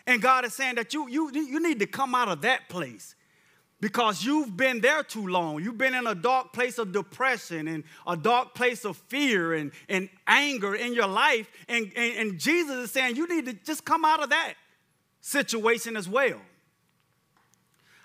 And 0.08 0.22
God 0.22 0.46
is 0.46 0.54
saying 0.54 0.75
that 0.75 0.94
you, 0.94 1.10
you, 1.10 1.32
you 1.32 1.60
need 1.62 1.80
to 1.80 1.88
come 1.88 2.15
out 2.15 2.30
of 2.30 2.42
that 2.42 2.70
place 2.70 3.14
because 3.82 4.24
you've 4.24 4.55
been 4.55 4.79
there 4.79 5.03
too 5.03 5.27
long. 5.27 5.62
You've 5.62 5.77
been 5.77 5.94
in 5.94 6.08
a 6.08 6.15
dark 6.15 6.53
place 6.53 6.77
of 6.77 6.91
depression 6.91 7.67
and 7.67 7.84
a 8.08 8.15
dark 8.15 8.55
place 8.55 8.86
of 8.86 8.98
fear 8.98 9.53
and, 9.53 9.72
and 9.89 10.10
anger 10.25 10.75
in 10.75 10.94
your 10.94 11.08
life. 11.08 11.48
And, 11.67 11.91
and, 11.96 12.17
and 12.17 12.39
Jesus 12.39 12.86
is 12.86 12.91
saying 12.91 13.15
you 13.15 13.27
need 13.27 13.46
to 13.46 13.53
just 13.53 13.84
come 13.84 14.05
out 14.05 14.24
of 14.24 14.29
that 14.29 14.53
situation 15.22 15.98
as 15.98 16.08
well. 16.08 16.39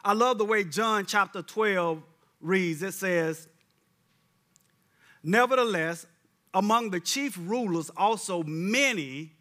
I 0.04 0.14
love 0.14 0.38
the 0.38 0.44
way 0.44 0.64
John 0.64 1.06
chapter 1.06 1.42
12 1.42 2.02
reads. 2.40 2.82
It 2.82 2.94
says, 2.94 3.46
Nevertheless, 5.22 6.06
among 6.54 6.90
the 6.90 7.00
chief 7.00 7.38
rulers 7.38 7.90
also 7.96 8.42
many, 8.42 9.32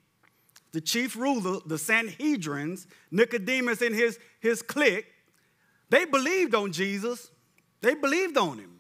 the 0.72 0.82
chief 0.82 1.16
ruler, 1.16 1.60
the 1.66 1.76
Sanhedrins, 1.76 2.86
Nicodemus 3.10 3.82
and 3.82 3.96
his, 3.96 4.20
his 4.40 4.62
clique, 4.62 5.08
they 5.90 6.06
believed 6.06 6.56
on 6.56 6.72
Jesus. 6.72 7.32
They 7.82 7.96
believed 7.96 8.38
on 8.38 8.58
him. 8.58 8.80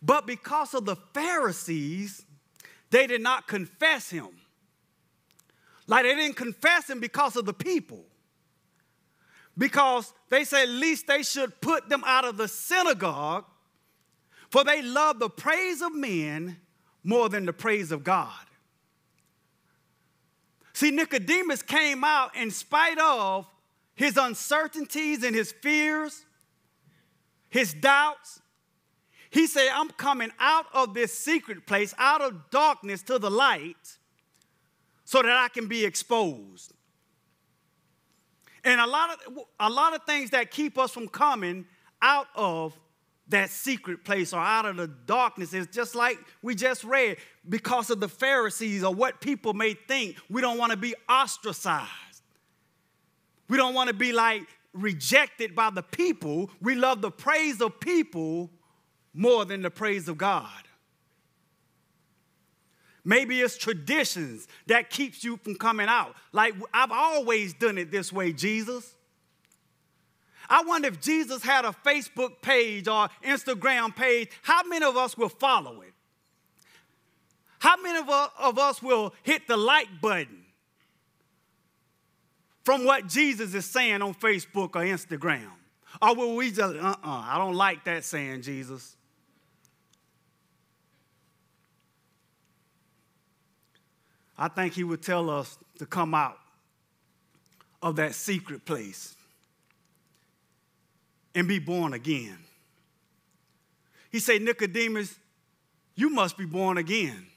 But 0.00 0.26
because 0.26 0.74
of 0.74 0.84
the 0.84 0.96
Pharisees, 0.96 2.24
they 2.90 3.06
did 3.06 3.20
not 3.20 3.48
confess 3.48 4.10
him. 4.10 4.28
Like 5.86 6.04
they 6.04 6.14
didn't 6.14 6.36
confess 6.36 6.88
him 6.88 7.00
because 7.00 7.36
of 7.36 7.46
the 7.46 7.52
people. 7.52 8.04
Because 9.56 10.12
they 10.28 10.44
said 10.44 10.64
at 10.64 10.68
least 10.68 11.06
they 11.06 11.22
should 11.22 11.60
put 11.60 11.88
them 11.88 12.04
out 12.06 12.24
of 12.24 12.36
the 12.36 12.46
synagogue, 12.46 13.44
for 14.50 14.62
they 14.62 14.82
love 14.82 15.18
the 15.18 15.28
praise 15.28 15.82
of 15.82 15.94
men 15.94 16.58
more 17.02 17.28
than 17.28 17.44
the 17.44 17.52
praise 17.52 17.90
of 17.90 18.04
God. 18.04 18.32
See, 20.74 20.92
Nicodemus 20.92 21.62
came 21.62 22.04
out 22.04 22.36
in 22.36 22.52
spite 22.52 22.98
of 23.00 23.46
his 23.96 24.16
uncertainties 24.16 25.24
and 25.24 25.34
his 25.34 25.50
fears, 25.50 26.24
his 27.48 27.74
doubts. 27.74 28.40
He 29.30 29.46
said, 29.46 29.68
I'm 29.72 29.90
coming 29.90 30.30
out 30.38 30.66
of 30.72 30.94
this 30.94 31.16
secret 31.16 31.66
place, 31.66 31.94
out 31.98 32.22
of 32.22 32.50
darkness 32.50 33.02
to 33.04 33.18
the 33.18 33.30
light, 33.30 33.98
so 35.04 35.22
that 35.22 35.36
I 35.36 35.48
can 35.48 35.66
be 35.66 35.84
exposed. 35.84 36.72
And 38.64 38.80
a 38.80 38.86
lot 38.86 39.10
of, 39.10 39.38
a 39.60 39.70
lot 39.70 39.94
of 39.94 40.02
things 40.04 40.30
that 40.30 40.50
keep 40.50 40.78
us 40.78 40.90
from 40.90 41.08
coming 41.08 41.66
out 42.02 42.26
of 42.34 42.78
that 43.28 43.50
secret 43.50 44.04
place 44.04 44.32
or 44.32 44.40
out 44.40 44.64
of 44.64 44.76
the 44.76 44.88
darkness 45.06 45.52
is 45.52 45.66
just 45.66 45.94
like 45.94 46.18
we 46.42 46.54
just 46.54 46.82
read 46.84 47.18
because 47.48 47.90
of 47.90 48.00
the 48.00 48.08
Pharisees 48.08 48.82
or 48.82 48.94
what 48.94 49.20
people 49.20 49.52
may 49.52 49.74
think. 49.74 50.16
We 50.30 50.40
don't 50.40 50.58
want 50.58 50.72
to 50.72 50.78
be 50.78 50.94
ostracized. 51.08 51.88
We 53.48 53.56
don't 53.56 53.74
want 53.74 53.88
to 53.88 53.94
be 53.94 54.12
like 54.12 54.42
rejected 54.80 55.54
by 55.54 55.70
the 55.70 55.82
people. 55.82 56.50
We 56.60 56.74
love 56.74 57.02
the 57.02 57.10
praise 57.10 57.60
of 57.60 57.80
people 57.80 58.50
more 59.14 59.44
than 59.44 59.62
the 59.62 59.70
praise 59.70 60.08
of 60.08 60.18
God. 60.18 60.48
Maybe 63.04 63.40
it's 63.40 63.56
traditions 63.56 64.46
that 64.66 64.90
keeps 64.90 65.24
you 65.24 65.38
from 65.38 65.54
coming 65.54 65.88
out. 65.88 66.14
Like 66.32 66.54
I've 66.74 66.92
always 66.92 67.54
done 67.54 67.78
it 67.78 67.90
this 67.90 68.12
way, 68.12 68.32
Jesus. 68.32 68.94
I 70.50 70.62
wonder 70.62 70.88
if 70.88 71.00
Jesus 71.00 71.42
had 71.42 71.64
a 71.64 71.74
Facebook 71.84 72.40
page 72.42 72.88
or 72.88 73.08
Instagram 73.24 73.94
page, 73.94 74.30
how 74.42 74.62
many 74.64 74.84
of 74.84 74.96
us 74.96 75.16
will 75.16 75.28
follow 75.28 75.82
it? 75.82 75.92
How 77.58 77.76
many 77.82 77.98
of 77.98 78.58
us 78.58 78.82
will 78.82 79.14
hit 79.22 79.48
the 79.48 79.56
like 79.56 79.88
button 80.00 80.37
from 82.68 82.84
what 82.84 83.06
Jesus 83.06 83.54
is 83.54 83.64
saying 83.64 84.02
on 84.02 84.12
Facebook 84.12 84.76
or 84.76 84.82
Instagram? 84.82 85.48
Or 86.02 86.14
will 86.14 86.36
we 86.36 86.50
just, 86.50 86.76
uh 86.76 86.78
uh-uh, 86.78 86.96
uh 87.02 87.24
I 87.26 87.38
don't 87.38 87.54
like 87.54 87.82
that 87.84 88.04
saying, 88.04 88.42
Jesus? 88.42 88.94
I 94.36 94.48
think 94.48 94.74
he 94.74 94.84
would 94.84 95.00
tell 95.00 95.30
us 95.30 95.56
to 95.78 95.86
come 95.86 96.14
out 96.14 96.36
of 97.82 97.96
that 97.96 98.14
secret 98.14 98.66
place 98.66 99.16
and 101.34 101.48
be 101.48 101.58
born 101.58 101.94
again. 101.94 102.36
He 104.12 104.18
said, 104.18 104.42
Nicodemus, 104.42 105.18
you 105.94 106.10
must 106.10 106.36
be 106.36 106.44
born 106.44 106.76
again. 106.76 107.28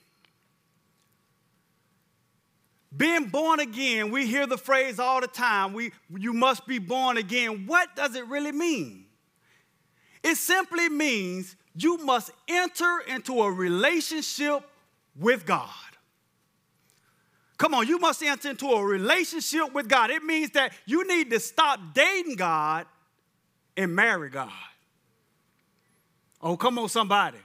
Being 2.96 3.26
born 3.26 3.60
again, 3.62 4.12
we 4.12 4.28
hear 4.28 4.46
the 4.46 4.58
phrase 4.58 5.00
all 5.00 5.22
the 5.22 5.28
time, 5.28 5.74
we, 5.74 5.94
you 6.18 6.34
must 6.34 6.68
be 6.68 6.78
born 6.78 7.18
again. 7.18 7.66
What 7.66 7.96
does 7.96 8.16
it 8.16 8.28
really 8.28 8.52
mean? 8.52 9.06
It 10.24 10.36
simply 10.36 10.90
means 10.90 11.56
you 11.74 11.98
must 11.98 12.32
enter 12.50 13.00
into 13.08 13.42
a 13.42 13.52
relationship 13.52 14.64
with 15.16 15.46
God. 15.46 15.70
Come 17.58 17.74
on, 17.74 17.88
you 17.88 17.98
must 17.98 18.22
enter 18.24 18.50
into 18.50 18.68
a 18.68 18.84
relationship 18.84 19.72
with 19.74 19.88
God. 19.88 20.10
It 20.10 20.24
means 20.24 20.52
that 20.52 20.74
you 20.86 21.08
need 21.08 21.30
to 21.30 21.40
stop 21.40 21.80
dating 21.94 22.36
God 22.36 22.88
and 23.78 23.96
marry 23.96 24.30
God. 24.30 24.52
Oh, 26.42 26.58
come 26.58 26.78
on, 26.80 26.90
somebody. 26.90 27.38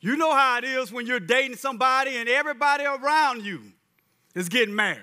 You 0.00 0.16
know 0.16 0.32
how 0.32 0.58
it 0.58 0.64
is 0.64 0.92
when 0.92 1.06
you're 1.06 1.20
dating 1.20 1.56
somebody 1.56 2.16
and 2.16 2.28
everybody 2.28 2.84
around 2.84 3.44
you 3.44 3.60
is 4.34 4.48
getting 4.48 4.74
married. 4.74 5.00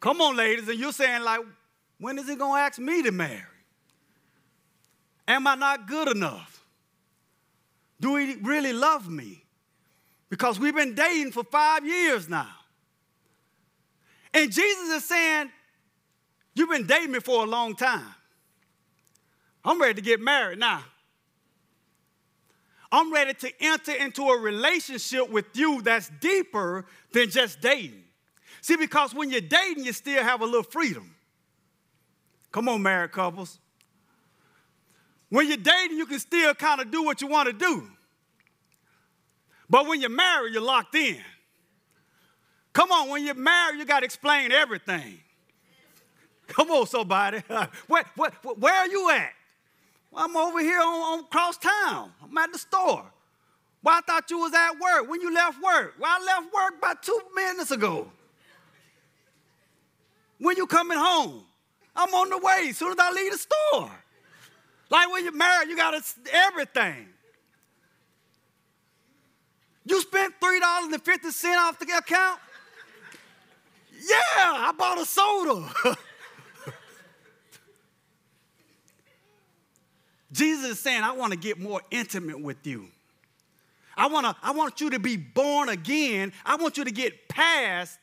Come 0.00 0.20
on, 0.20 0.36
ladies, 0.36 0.68
and 0.68 0.78
you're 0.78 0.92
saying, 0.92 1.22
like, 1.22 1.40
when 1.98 2.18
is 2.18 2.28
he 2.28 2.34
gonna 2.34 2.60
ask 2.60 2.78
me 2.78 3.02
to 3.02 3.12
marry? 3.12 3.42
Am 5.28 5.46
I 5.46 5.54
not 5.54 5.86
good 5.86 6.08
enough? 6.08 6.64
Do 8.00 8.16
he 8.16 8.36
really 8.42 8.72
love 8.72 9.08
me? 9.08 9.44
Because 10.30 10.58
we've 10.58 10.74
been 10.74 10.94
dating 10.94 11.32
for 11.32 11.44
five 11.44 11.84
years 11.84 12.28
now. 12.28 12.48
And 14.32 14.50
Jesus 14.50 14.88
is 14.90 15.04
saying, 15.04 15.50
You've 16.54 16.70
been 16.70 16.86
dating 16.86 17.12
me 17.12 17.20
for 17.20 17.44
a 17.44 17.46
long 17.46 17.76
time. 17.76 18.14
I'm 19.64 19.80
ready 19.80 19.94
to 19.94 20.00
get 20.00 20.20
married 20.20 20.58
now. 20.58 20.82
I'm 22.92 23.12
ready 23.12 23.34
to 23.34 23.52
enter 23.60 23.92
into 23.92 24.28
a 24.28 24.38
relationship 24.38 25.30
with 25.30 25.46
you 25.54 25.80
that's 25.82 26.10
deeper 26.20 26.86
than 27.12 27.30
just 27.30 27.60
dating. 27.60 28.02
See, 28.62 28.76
because 28.76 29.14
when 29.14 29.30
you're 29.30 29.40
dating, 29.40 29.84
you 29.84 29.92
still 29.92 30.22
have 30.22 30.40
a 30.40 30.44
little 30.44 30.62
freedom. 30.62 31.14
Come 32.50 32.68
on, 32.68 32.82
married 32.82 33.12
couples. 33.12 33.58
When 35.28 35.46
you're 35.46 35.56
dating, 35.56 35.96
you 35.96 36.06
can 36.06 36.18
still 36.18 36.52
kind 36.54 36.80
of 36.80 36.90
do 36.90 37.04
what 37.04 37.20
you 37.20 37.28
want 37.28 37.46
to 37.46 37.52
do. 37.52 37.86
But 39.68 39.86
when 39.86 40.00
you're 40.00 40.10
married, 40.10 40.52
you're 40.52 40.62
locked 40.62 40.96
in. 40.96 41.18
Come 42.72 42.90
on, 42.90 43.08
when 43.08 43.24
you're 43.24 43.34
married, 43.34 43.78
you 43.78 43.84
got 43.84 44.00
to 44.00 44.04
explain 44.04 44.50
everything. 44.50 45.20
Come 46.48 46.70
on, 46.72 46.86
somebody. 46.86 47.42
where, 47.86 48.04
where, 48.16 48.30
where 48.42 48.74
are 48.74 48.88
you 48.88 49.10
at? 49.10 49.32
Well, 50.10 50.24
I'm 50.24 50.36
over 50.36 50.60
here 50.60 50.80
on, 50.80 51.18
on 51.18 51.24
cross 51.26 51.56
town. 51.56 52.12
I'm 52.22 52.36
at 52.38 52.52
the 52.52 52.58
store. 52.58 53.04
Well, 53.82 53.96
I 53.96 54.00
thought 54.00 54.30
you 54.30 54.38
was 54.38 54.52
at 54.52 54.72
work. 54.72 55.08
When 55.08 55.20
you 55.20 55.32
left 55.32 55.62
work? 55.62 55.94
Well, 55.98 56.10
I 56.10 56.24
left 56.24 56.52
work 56.52 56.74
about 56.78 57.02
two 57.02 57.18
minutes 57.34 57.70
ago. 57.70 58.10
When 60.38 60.56
you 60.56 60.66
coming 60.66 60.98
home? 60.98 61.44
I'm 61.94 62.12
on 62.14 62.30
the 62.30 62.38
way 62.38 62.68
as 62.70 62.78
soon 62.78 62.92
as 62.92 62.98
I 62.98 63.10
leave 63.12 63.32
the 63.32 63.38
store. 63.38 63.90
Like 64.90 65.10
when 65.10 65.24
you're 65.24 65.32
married, 65.32 65.68
you 65.68 65.76
got 65.76 65.94
everything. 66.32 67.06
You 69.84 70.00
spent 70.00 70.34
$3.50 70.40 71.56
off 71.56 71.78
the 71.78 71.96
account? 71.96 72.40
Yeah, 73.92 74.16
I 74.36 74.72
bought 74.76 74.98
a 74.98 75.04
soda. 75.04 75.96
Jesus 80.32 80.72
is 80.72 80.80
saying, 80.80 81.02
I 81.02 81.12
want 81.12 81.32
to 81.32 81.38
get 81.38 81.58
more 81.58 81.80
intimate 81.90 82.40
with 82.40 82.66
you. 82.66 82.86
I, 83.96 84.06
wanna, 84.06 84.36
I 84.42 84.52
want 84.52 84.80
you 84.80 84.90
to 84.90 84.98
be 84.98 85.16
born 85.16 85.68
again. 85.68 86.32
I 86.46 86.56
want 86.56 86.78
you 86.78 86.84
to 86.84 86.90
get 86.90 87.28
past 87.28 87.98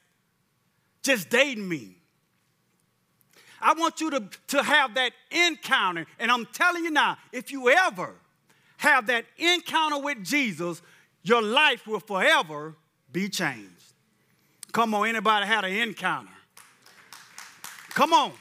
just 1.02 1.30
dating 1.30 1.68
me. 1.68 1.96
I 3.62 3.74
want 3.74 4.02
you 4.02 4.12
to, 4.12 4.24
to 4.48 4.62
have 4.62 4.96
that 4.96 5.14
encounter. 5.32 6.06
And 6.20 6.30
I'm 6.30 6.46
telling 6.48 6.84
you 6.84 6.92
now, 6.92 7.18
if 7.32 7.52
you 7.52 7.70
ever 7.70 8.14
have 8.78 9.08
that 9.08 9.26
encounter 9.38 10.00
with 10.00 10.24
Jesus, 10.24 10.82
your 11.24 11.42
life 11.42 11.88
will 11.88 12.00
forever 12.00 12.76
be 13.12 13.30
changed. 13.30 13.72
Come 14.72 14.94
on, 14.94 15.08
anybody 15.08 15.48
had 15.48 15.66
an 15.66 15.72
encounter? 15.72 16.32
Come 17.90 18.14
on. 18.14 18.34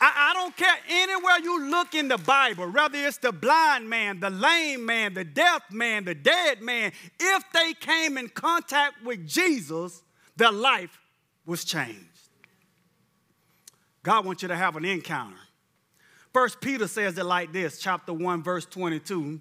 I, 0.00 0.30
I, 0.30 0.34
don't 0.34 0.56
care 0.56 0.76
anywhere 0.88 1.38
you 1.42 1.70
look 1.70 1.94
in 1.94 2.08
the 2.08 2.16
Bible, 2.16 2.70
whether 2.70 2.96
it's 2.98 3.18
the 3.18 3.32
blind 3.32 3.88
man, 3.88 4.18
the 4.18 4.30
lame 4.30 4.86
man, 4.86 5.12
the 5.12 5.24
deaf 5.24 5.62
man, 5.70 6.04
the 6.04 6.14
dead 6.14 6.62
man, 6.62 6.92
if 7.18 7.44
they 7.52 7.74
came 7.74 8.16
in 8.16 8.28
contact 8.30 9.04
with 9.04 9.26
Jesus, 9.26 10.02
their 10.36 10.52
life 10.52 10.98
was 11.44 11.64
changed. 11.64 12.06
God 14.02 14.24
wants 14.24 14.42
you 14.42 14.48
to 14.48 14.56
have 14.56 14.76
an 14.76 14.86
encounter. 14.86 15.36
First 16.32 16.60
Peter 16.60 16.88
says 16.88 17.18
it 17.18 17.26
like 17.26 17.52
this, 17.52 17.78
chapter 17.78 18.12
1, 18.12 18.42
verse 18.42 18.64
22. 18.64 19.40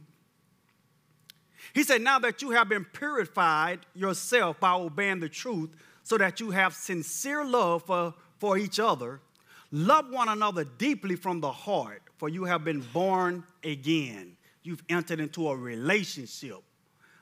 He 1.74 1.84
said, 1.84 2.02
Now 2.02 2.20
that 2.20 2.42
you 2.42 2.52
have 2.52 2.68
been 2.68 2.84
purified 2.84 3.80
yourself 3.94 4.60
by 4.60 4.74
obeying 4.74 5.20
the 5.20 5.30
truth, 5.30 5.70
so 6.04 6.18
that 6.18 6.40
you 6.40 6.52
have 6.52 6.74
sincere 6.74 7.46
love 7.46 7.84
for, 7.84 8.16
for 8.40 8.58
each 8.58 8.80
other, 8.80 9.22
love 9.72 10.10
one 10.10 10.30
another 10.30 10.64
deeply 10.64 11.16
from 11.16 11.42
the 11.42 11.52
heart, 11.52 12.02
for 12.18 12.30
you 12.30 12.46
have 12.46 12.64
been 12.64 12.82
born 12.94 13.44
again. 13.64 14.36
You've 14.64 14.84
entered 14.90 15.20
into 15.20 15.50
a 15.50 15.56
relationship, 15.56 16.58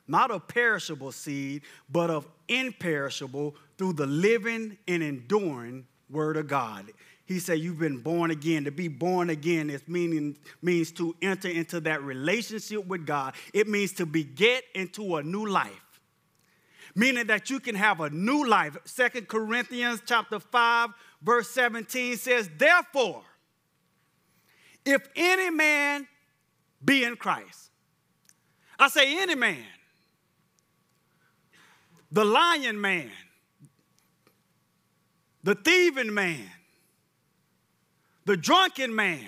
not 0.08 0.32
of 0.32 0.48
perishable 0.48 1.12
seed, 1.12 1.62
but 1.90 2.10
of 2.10 2.28
imperishable 2.48 3.56
through 3.78 3.94
the 3.94 4.08
living 4.08 4.78
and 4.88 5.04
enduring 5.04 5.86
Word 6.10 6.38
of 6.38 6.48
God. 6.48 6.88
He 7.28 7.40
said, 7.40 7.60
You've 7.60 7.80
been 7.80 7.98
born 7.98 8.32
again. 8.32 8.64
To 8.64 8.72
be 8.72 8.88
born 8.88 9.30
again 9.30 9.70
is 9.70 9.86
meaning, 9.88 10.38
means 10.62 10.92
to 10.94 11.16
enter 11.22 11.50
into 11.50 11.82
that 11.82 12.02
relationship 12.02 12.86
with 12.88 13.06
God. 13.06 13.36
It 13.54 13.68
means 13.68 13.94
to 13.94 14.06
beget 14.06 14.64
into 14.74 15.18
a 15.18 15.24
new 15.24 15.46
life. 15.46 15.84
Meaning 16.96 17.28
that 17.28 17.50
you 17.50 17.60
can 17.60 17.76
have 17.76 18.00
a 18.00 18.10
new 18.10 18.48
life. 18.48 18.78
Second 18.86 19.28
Corinthians 19.28 20.02
chapter 20.06 20.40
5, 20.40 20.90
verse 21.22 21.50
17 21.50 22.18
says, 22.18 22.50
Therefore, 22.58 23.24
if 24.86 25.08
any 25.16 25.50
man 25.50 26.08
be 26.84 27.04
in 27.04 27.16
Christ, 27.16 27.72
I 28.80 28.88
say 28.90 29.22
any 29.22 29.36
man, 29.36 29.66
the 32.12 32.24
lion 32.24 32.80
man, 32.80 33.12
the 35.44 35.56
thieving 35.56 36.14
man, 36.14 36.50
the 38.26 38.38
drunken 38.38 38.94
man, 38.96 39.26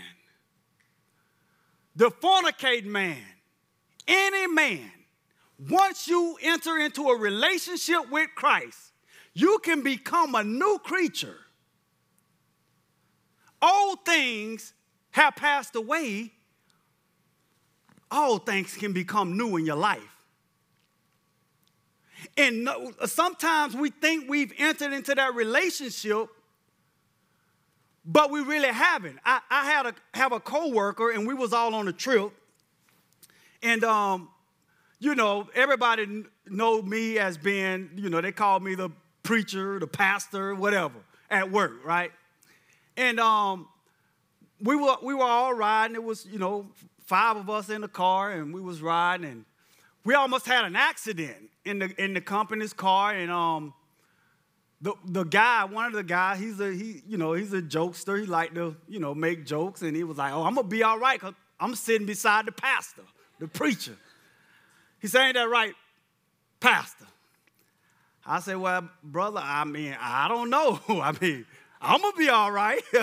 the 1.95 2.11
fornicating 2.11 2.85
man, 2.85 3.17
any 4.07 4.47
man, 4.47 4.91
once 5.69 6.07
you 6.07 6.37
enter 6.41 6.77
into 6.77 7.09
a 7.09 7.17
relationship 7.17 8.09
with 8.09 8.29
Christ, 8.35 8.93
you 9.33 9.59
can 9.63 9.81
become 9.83 10.35
a 10.35 10.43
new 10.43 10.79
creature. 10.83 11.35
Old 13.61 14.05
things 14.05 14.73
have 15.11 15.35
passed 15.35 15.75
away, 15.75 16.31
all 18.11 18.37
things 18.37 18.75
can 18.75 18.93
become 18.93 19.37
new 19.37 19.57
in 19.57 19.65
your 19.65 19.75
life. 19.75 20.01
And 22.37 22.69
sometimes 23.05 23.75
we 23.75 23.89
think 23.91 24.29
we've 24.29 24.53
entered 24.57 24.91
into 24.91 25.15
that 25.15 25.35
relationship 25.35 26.29
but 28.05 28.31
we 28.31 28.41
really 28.41 28.69
haven't. 28.69 29.19
I, 29.23 29.39
I 29.49 29.65
had 29.65 29.85
a 29.85 29.93
have 30.15 30.31
a 30.31 30.39
coworker, 30.39 31.11
and 31.11 31.27
we 31.27 31.35
was 31.35 31.53
all 31.53 31.75
on 31.75 31.87
a 31.87 31.93
trip, 31.93 32.31
and 33.61 33.83
um, 33.83 34.29
you 34.99 35.13
know, 35.13 35.47
everybody 35.53 36.23
know 36.47 36.81
me 36.81 37.19
as 37.19 37.37
being, 37.37 37.91
you 37.95 38.09
know, 38.09 38.19
they 38.19 38.31
call 38.31 38.59
me 38.59 38.73
the 38.73 38.89
preacher, 39.21 39.79
the 39.79 39.87
pastor, 39.87 40.55
whatever, 40.55 40.95
at 41.29 41.51
work, 41.51 41.85
right? 41.85 42.11
And 42.99 43.17
um, 43.17 43.69
we 44.61 44.75
were 44.75 44.97
we 45.01 45.13
were 45.13 45.23
all 45.23 45.53
riding. 45.53 45.95
It 45.95 46.03
was, 46.03 46.25
you 46.25 46.37
know, 46.37 46.67
five 47.05 47.37
of 47.37 47.49
us 47.49 47.69
in 47.69 47.79
the 47.79 47.87
car, 47.87 48.33
and 48.33 48.53
we 48.53 48.59
was 48.59 48.81
riding, 48.81 49.25
and 49.25 49.45
we 50.03 50.15
almost 50.15 50.45
had 50.45 50.65
an 50.65 50.75
accident 50.75 51.49
in 51.63 51.79
the 51.79 52.03
in 52.03 52.13
the 52.13 52.19
company's 52.19 52.73
car, 52.73 53.13
and 53.13 53.31
um, 53.31 53.73
the, 54.81 54.93
the 55.05 55.23
guy, 55.23 55.63
one 55.63 55.85
of 55.85 55.93
the 55.93 56.03
guys, 56.03 56.39
he's 56.39 56.59
a 56.59 56.73
he, 56.73 57.01
you 57.07 57.15
know, 57.15 57.31
he's 57.31 57.53
a 57.53 57.61
jokester. 57.61 58.19
He 58.19 58.25
like 58.25 58.53
to, 58.55 58.75
you 58.89 58.99
know, 58.99 59.15
make 59.15 59.45
jokes, 59.45 59.81
and 59.81 59.95
he 59.95 60.03
was 60.03 60.17
like, 60.17 60.33
"Oh, 60.33 60.43
I'm 60.43 60.55
gonna 60.55 60.67
be 60.67 60.83
all 60.83 60.99
right, 60.99 61.21
cause 61.21 61.33
I'm 61.57 61.75
sitting 61.75 62.05
beside 62.05 62.47
the 62.47 62.51
pastor, 62.51 63.03
the 63.39 63.47
preacher." 63.47 63.95
He 64.99 65.07
said, 65.07 65.21
"Ain't 65.21 65.35
that 65.35 65.49
right, 65.49 65.73
pastor?" 66.59 67.05
I 68.25 68.41
said, 68.41 68.57
"Well, 68.57 68.89
brother, 69.01 69.39
I 69.41 69.63
mean, 69.63 69.95
I 70.01 70.27
don't 70.27 70.49
know. 70.49 70.81
I 70.89 71.13
mean, 71.21 71.45
I'm 71.81 72.01
gonna 72.01 72.17
be 72.17 72.29
all 72.29 72.51
right. 72.51 72.81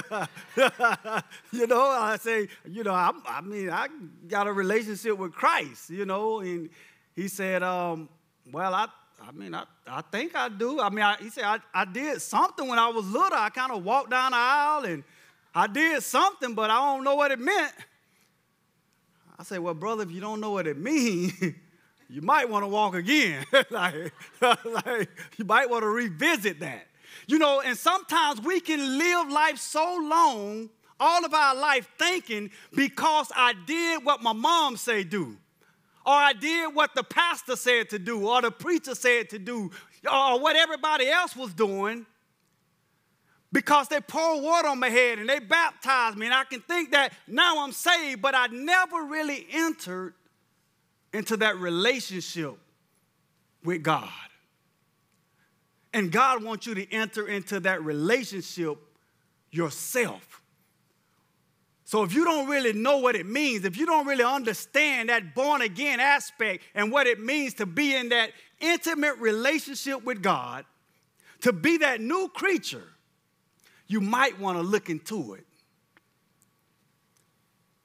you 1.51 1.67
know, 1.67 1.81
I 1.81 2.19
say, 2.21 2.49
you 2.69 2.83
know, 2.83 2.95
I'm, 2.95 3.23
i 3.27 3.41
mean, 3.41 3.71
I 3.71 3.89
got 4.29 4.47
a 4.47 4.53
relationship 4.53 5.17
with 5.17 5.33
Christ. 5.33 5.91
You 5.91 6.05
know, 6.05 6.41
and 6.41 6.69
he 7.15 7.29
said, 7.29 7.63
um, 7.63 8.09
well, 8.51 8.75
I." 8.75 8.89
I 9.19 9.33
mean, 9.33 9.55
I, 9.55 9.65
I 9.89 10.03
think 10.03 10.37
I 10.37 10.49
do. 10.49 10.79
I 10.79 10.89
mean, 10.89 11.03
I, 11.03 11.17
he 11.17 11.31
said, 11.31 11.43
I, 11.43 11.59
I 11.75 11.85
did 11.85 12.23
something 12.23 12.69
when 12.69 12.79
I 12.79 12.89
was 12.89 13.05
little. 13.07 13.37
I 13.37 13.49
kind 13.49 13.73
of 13.73 13.83
walked 13.83 14.11
down 14.11 14.31
the 14.33 14.37
aisle 14.37 14.85
and 14.85 15.03
I 15.53 15.67
did 15.67 16.03
something, 16.03 16.55
but 16.55 16.71
I 16.71 16.77
don't 16.77 17.03
know 17.03 17.15
what 17.15 17.31
it 17.31 17.41
meant. 17.41 17.73
I 19.39 19.43
said, 19.43 19.61
Well, 19.61 19.73
brother, 19.73 20.03
if 20.03 20.11
you 20.11 20.21
don't 20.21 20.41
know 20.41 20.51
what 20.51 20.67
it 20.67 20.79
means, 20.79 21.33
you 22.11 22.23
might 22.23 22.49
want 22.49 22.63
to 22.65 22.69
walk 22.69 22.95
again. 22.95 23.45
like, 23.71 24.13
like, 24.41 25.09
you 25.39 25.45
might 25.45 25.69
want 25.69 25.83
to 25.83 25.89
revisit 25.89 26.61
that. 26.61 26.87
You 27.27 27.39
know, 27.39 27.61
and 27.61 27.77
sometimes 27.77 28.41
we 28.41 28.61
can 28.61 28.99
live 28.99 29.31
life 29.31 29.59
so 29.59 29.99
long, 30.03 30.71
all 30.99 31.25
of 31.25 31.35
our 31.35 31.55
life, 31.55 31.89
thinking 31.99 32.51
because 32.75 33.31
I 33.35 33.55
did 33.67 34.05
what 34.05 34.23
my 34.23 34.33
mom 34.33 34.77
say 34.77 35.05
do 35.05 35.37
or 36.07 36.13
I 36.13 36.33
did 36.33 36.73
what 36.73 36.95
the 36.95 37.03
pastor 37.03 37.57
said 37.57 37.91
to 37.91 37.99
do, 37.99 38.29
or 38.29 38.41
the 38.41 38.53
preacher 38.53 38.95
said 38.95 39.29
to 39.31 39.41
do, 39.41 39.73
or 40.11 40.39
what 40.39 40.55
everybody 40.55 41.09
else 41.09 41.35
was 41.35 41.53
doing, 41.53 42.07
because 43.53 43.89
they 43.89 44.01
poured 44.01 44.43
water 44.43 44.69
on 44.69 44.79
my 44.79 44.89
head 44.89 45.19
and 45.19 45.29
they 45.29 45.41
baptized 45.41 46.17
me. 46.17 46.27
And 46.27 46.35
I 46.35 46.45
can 46.45 46.61
think 46.61 46.93
that 46.93 47.13
now 47.27 47.65
I'm 47.65 47.73
saved, 47.73 48.23
but 48.23 48.37
I 48.37 48.47
never 48.47 49.03
really 49.03 49.49
entered 49.51 50.15
into 51.13 51.37
that 51.39 51.57
relationship 51.59 52.57
with 53.65 53.83
God. 53.83 54.09
And 55.97 56.13
God 56.13 56.45
wants 56.45 56.67
you 56.67 56.75
to 56.75 56.93
enter 56.93 57.27
into 57.27 57.59
that 57.61 57.83
relationship 57.83 58.77
yourself. 59.51 60.43
So 61.85 62.03
if 62.03 62.13
you 62.13 62.23
don't 62.23 62.51
really 62.51 62.75
know 62.75 62.99
what 62.99 63.17
it 63.17 63.25
means, 63.25 63.65
if 63.65 63.79
you 63.79 63.87
don't 63.87 64.07
really 64.07 64.23
understand 64.23 65.09
that 65.09 65.35
born 65.35 65.63
again 65.63 65.99
aspect 65.99 66.65
and 66.75 66.93
what 66.93 67.07
it 67.07 67.19
means 67.19 67.55
to 67.55 67.65
be 67.65 67.95
in 67.95 68.11
that 68.11 68.33
intimate 68.61 69.17
relationship 69.21 70.05
with 70.05 70.23
God, 70.23 70.67
to 71.41 71.51
be 71.51 71.79
that 71.79 71.99
new 72.03 72.29
creature, 72.29 72.89
you 73.87 74.03
might 74.03 74.39
want 74.39 74.59
to 74.59 74.63
look 74.63 74.91
into 74.91 75.33
it. 75.33 75.47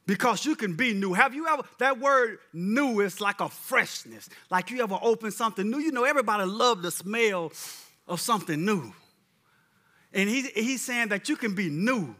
Because 0.06 0.45
you 0.45 0.58
can 0.58 0.76
be 0.76 0.93
new. 0.93 1.13
Have 1.13 1.34
you 1.34 1.47
ever, 1.47 1.63
that 1.80 1.97
word 1.97 2.39
new 2.52 3.00
is 3.00 3.21
like 3.21 3.39
a 3.39 3.47
freshness. 3.47 4.28
Like 4.50 4.69
you 4.69 4.84
ever 4.84 5.00
open 5.02 5.32
something 5.32 5.69
new. 5.69 5.80
You 5.80 5.93
know, 5.93 6.04
everybody 6.04 6.43
love 6.43 6.82
the 6.82 6.91
smell 6.91 7.54
of 8.08 8.20
something 8.20 8.64
new. 8.64 8.94
And 10.14 10.30
he, 10.30 10.42
he's 10.42 10.82
saying 10.82 11.10
that 11.10 11.30
you 11.30 11.36
can 11.36 11.56
be 11.56 11.70
new. 11.70 12.16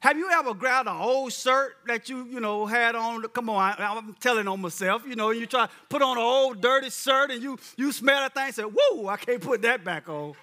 Have 0.00 0.16
you 0.16 0.30
ever 0.30 0.54
grabbed 0.54 0.88
an 0.88 0.96
old 0.96 1.32
shirt 1.32 1.74
that 1.86 2.08
you, 2.08 2.24
you 2.26 2.38
know, 2.38 2.66
had 2.66 2.94
on? 2.94 3.22
Come 3.28 3.50
on, 3.50 3.74
I, 3.78 3.96
am 3.96 4.14
telling 4.20 4.46
on 4.46 4.60
myself. 4.60 5.02
You 5.04 5.16
know, 5.16 5.30
you 5.30 5.46
try 5.46 5.66
to 5.66 5.72
put 5.88 6.02
on 6.02 6.16
an 6.16 6.22
old 6.22 6.60
dirty 6.60 6.90
shirt 6.90 7.32
and 7.32 7.42
you 7.42 7.58
you 7.76 7.90
smell 7.90 8.20
that 8.20 8.32
thing 8.32 8.46
and 8.46 8.54
say, 8.54 8.62
whoa, 8.62 9.08
I 9.08 9.16
can't 9.16 9.40
put 9.40 9.62
that 9.62 9.82
back 9.82 10.08
on. 10.08 10.34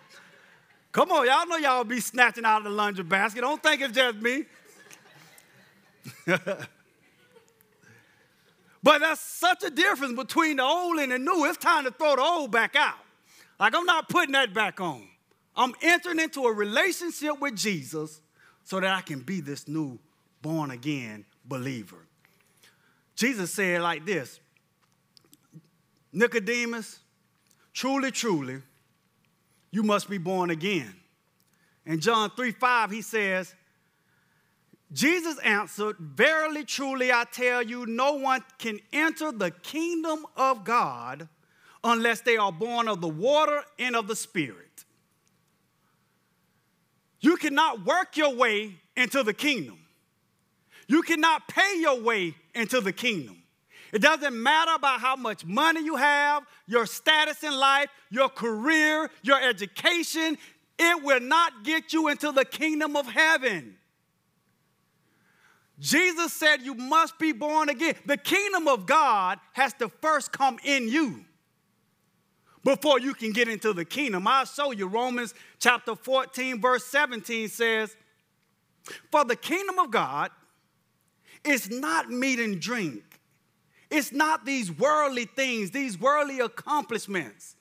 Come 0.91 1.11
on, 1.11 1.25
y'all 1.25 1.47
know 1.47 1.57
y'all 1.57 1.85
be 1.85 2.01
snatching 2.01 2.43
out 2.43 2.59
of 2.59 2.63
the 2.65 2.69
laundry 2.69 3.05
basket. 3.05 3.41
Don't 3.41 3.63
think 3.63 3.81
it's 3.81 3.93
just 3.93 4.17
me. 4.17 4.43
but 6.25 6.67
that's 8.83 9.21
such 9.21 9.63
a 9.63 9.69
difference 9.69 10.17
between 10.17 10.57
the 10.57 10.63
old 10.63 10.99
and 10.99 11.13
the 11.13 11.19
new. 11.19 11.45
It's 11.45 11.57
time 11.57 11.85
to 11.85 11.91
throw 11.91 12.17
the 12.17 12.21
old 12.21 12.51
back 12.51 12.75
out. 12.75 13.04
Like 13.59 13.73
I'm 13.75 13.85
not 13.85 14.09
putting 14.09 14.33
that 14.33 14.53
back 14.53 14.81
on. 14.81 15.07
I'm 15.55 15.73
entering 15.81 16.19
into 16.19 16.43
a 16.45 16.53
relationship 16.53 17.39
with 17.39 17.55
Jesus 17.55 18.21
so 18.63 18.79
that 18.79 18.93
I 18.93 19.01
can 19.01 19.19
be 19.19 19.41
this 19.41 19.67
new 19.67 19.99
born 20.41 20.71
again 20.71 21.25
believer. 21.45 22.05
Jesus 23.15 23.51
said 23.51 23.81
like 23.81 24.05
this 24.05 24.39
Nicodemus, 26.11 26.99
truly, 27.73 28.11
truly, 28.11 28.61
you 29.71 29.83
must 29.83 30.09
be 30.09 30.17
born 30.17 30.49
again. 30.49 30.93
In 31.85 31.99
John 31.99 32.31
3 32.35 32.51
5, 32.51 32.91
he 32.91 33.01
says, 33.01 33.53
Jesus 34.91 35.37
answered, 35.39 35.97
Verily, 35.99 36.63
truly, 36.63 37.11
I 37.11 37.25
tell 37.31 37.61
you, 37.61 37.85
no 37.85 38.13
one 38.13 38.43
can 38.57 38.79
enter 38.93 39.31
the 39.31 39.51
kingdom 39.51 40.25
of 40.37 40.63
God 40.63 41.27
unless 41.85 42.21
they 42.21 42.35
are 42.35 42.51
born 42.51 42.87
of 42.87 42.99
the 42.99 43.07
water 43.07 43.63
and 43.79 43.95
of 43.95 44.07
the 44.07 44.15
Spirit. 44.15 44.83
You 47.21 47.37
cannot 47.37 47.85
work 47.85 48.17
your 48.17 48.35
way 48.35 48.75
into 48.97 49.23
the 49.23 49.33
kingdom. 49.33 49.77
You 50.87 51.03
cannot 51.03 51.47
pay 51.47 51.79
your 51.79 52.01
way 52.01 52.35
into 52.53 52.81
the 52.81 52.91
kingdom. 52.91 53.41
It 53.93 54.01
doesn't 54.01 54.41
matter 54.41 54.71
about 54.75 54.99
how 54.99 55.15
much 55.15 55.45
money 55.45 55.83
you 55.83 55.95
have, 55.95 56.43
your 56.67 56.85
status 56.85 57.43
in 57.43 57.53
life, 57.53 57.89
your 58.09 58.29
career, 58.29 59.09
your 59.21 59.41
education. 59.41 60.37
It 60.77 61.03
will 61.03 61.21
not 61.21 61.63
get 61.63 61.93
you 61.93 62.09
into 62.09 62.31
the 62.31 62.45
kingdom 62.45 62.95
of 62.95 63.07
heaven. 63.07 63.77
Jesus 65.79 66.33
said 66.33 66.61
you 66.61 66.73
must 66.73 67.19
be 67.19 67.31
born 67.31 67.69
again. 67.69 67.95
The 68.05 68.17
kingdom 68.17 68.67
of 68.67 68.85
God 68.85 69.39
has 69.53 69.73
to 69.75 69.89
first 70.01 70.31
come 70.31 70.57
in 70.63 70.87
you 70.87 71.25
before 72.65 72.99
you 72.99 73.13
can 73.13 73.31
get 73.31 73.47
into 73.47 73.71
the 73.71 73.85
kingdom. 73.85 74.27
I'll 74.27 74.43
show 74.43 74.71
you. 74.71 74.87
Romans 74.87 75.35
chapter 75.59 75.95
14, 75.95 76.59
verse 76.59 76.83
17 76.85 77.47
says, 77.47 77.95
For 79.11 79.23
the 79.23 79.35
kingdom 79.35 79.77
of 79.77 79.91
God 79.91 80.31
is 81.43 81.69
not 81.69 82.09
meat 82.09 82.39
and 82.39 82.59
drink, 82.59 83.03
it's 83.89 84.11
not 84.11 84.45
these 84.45 84.71
worldly 84.71 85.25
things, 85.25 85.71
these 85.71 85.97
worldly 85.97 86.39
accomplishments. 86.41 87.55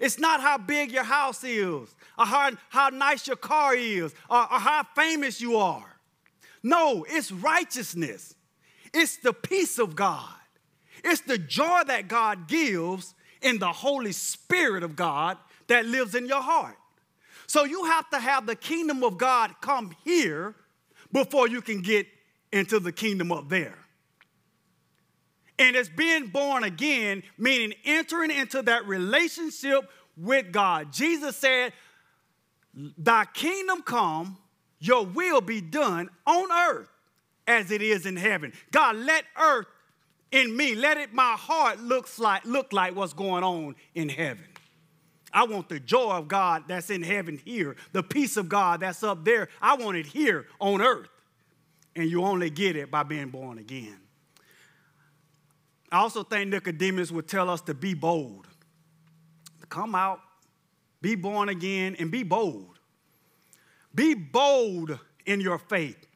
It's 0.00 0.18
not 0.18 0.40
how 0.40 0.56
big 0.56 0.92
your 0.92 1.04
house 1.04 1.44
is, 1.44 1.94
or 2.18 2.24
how, 2.24 2.52
how 2.70 2.88
nice 2.88 3.26
your 3.26 3.36
car 3.36 3.74
is, 3.74 4.14
or, 4.30 4.38
or 4.38 4.58
how 4.58 4.82
famous 4.96 5.42
you 5.42 5.58
are. 5.58 6.00
No, 6.62 7.04
it's 7.06 7.30
righteousness. 7.30 8.34
It's 8.94 9.18
the 9.18 9.34
peace 9.34 9.78
of 9.78 9.94
God. 9.94 10.34
It's 11.04 11.20
the 11.20 11.36
joy 11.36 11.82
that 11.86 12.08
God 12.08 12.48
gives 12.48 13.14
in 13.42 13.58
the 13.58 13.72
Holy 13.72 14.12
Spirit 14.12 14.82
of 14.82 14.96
God 14.96 15.38
that 15.66 15.86
lives 15.86 16.14
in 16.14 16.26
your 16.26 16.42
heart. 16.42 16.76
So 17.46 17.64
you 17.64 17.84
have 17.86 18.08
to 18.10 18.18
have 18.18 18.46
the 18.46 18.56
kingdom 18.56 19.02
of 19.02 19.18
God 19.18 19.54
come 19.60 19.94
here 20.04 20.54
before 21.12 21.48
you 21.48 21.60
can 21.60 21.80
get 21.82 22.06
into 22.52 22.78
the 22.78 22.92
kingdom 22.92 23.32
up 23.32 23.48
there. 23.48 23.76
And 25.58 25.76
it's 25.76 25.88
being 25.88 26.28
born 26.28 26.64
again, 26.64 27.22
meaning 27.36 27.74
entering 27.84 28.30
into 28.30 28.62
that 28.62 28.86
relationship 28.86 29.90
with 30.16 30.52
God. 30.52 30.92
Jesus 30.92 31.36
said, 31.36 31.72
Thy 32.72 33.24
kingdom 33.26 33.82
come, 33.82 34.38
your 34.78 35.04
will 35.04 35.40
be 35.40 35.60
done 35.60 36.08
on 36.26 36.50
earth 36.50 36.88
as 37.46 37.70
it 37.70 37.82
is 37.82 38.06
in 38.06 38.16
heaven. 38.16 38.52
God, 38.70 38.96
let 38.96 39.24
earth 39.38 39.66
in 40.32 40.56
me. 40.56 40.74
Let 40.74 40.96
it 40.96 41.12
my 41.12 41.32
heart 41.32 41.80
looks 41.80 42.18
like 42.18 42.44
look 42.44 42.72
like 42.72 42.94
what's 42.94 43.12
going 43.12 43.44
on 43.44 43.74
in 43.94 44.08
heaven. 44.08 44.44
I 45.32 45.44
want 45.44 45.68
the 45.68 45.78
joy 45.78 46.16
of 46.16 46.28
God 46.28 46.64
that's 46.66 46.90
in 46.90 47.02
heaven 47.02 47.40
here, 47.44 47.76
the 47.92 48.02
peace 48.02 48.36
of 48.36 48.48
God 48.48 48.80
that's 48.80 49.02
up 49.02 49.24
there. 49.24 49.48
I 49.62 49.76
want 49.76 49.96
it 49.96 50.06
here 50.06 50.46
on 50.58 50.80
earth. 50.82 51.08
And 51.94 52.08
you 52.08 52.24
only 52.24 52.50
get 52.50 52.76
it 52.76 52.90
by 52.90 53.02
being 53.02 53.30
born 53.30 53.58
again. 53.58 53.96
I 55.92 55.98
also 55.98 56.22
think 56.22 56.50
Nicodemus 56.50 57.10
would 57.10 57.28
tell 57.28 57.50
us 57.50 57.60
to 57.62 57.74
be 57.74 57.94
bold. 57.94 58.46
To 59.60 59.66
come 59.66 59.94
out, 59.94 60.20
be 61.02 61.16
born 61.16 61.48
again, 61.48 61.96
and 61.98 62.10
be 62.10 62.22
bold. 62.22 62.78
Be 63.94 64.14
bold 64.14 64.98
in 65.26 65.40
your 65.40 65.58
faith. 65.58 66.06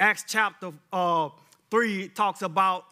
Acts 0.00 0.24
chapter 0.26 0.72
uh, 0.92 1.28
3 1.70 2.08
talks 2.08 2.42
about, 2.42 2.84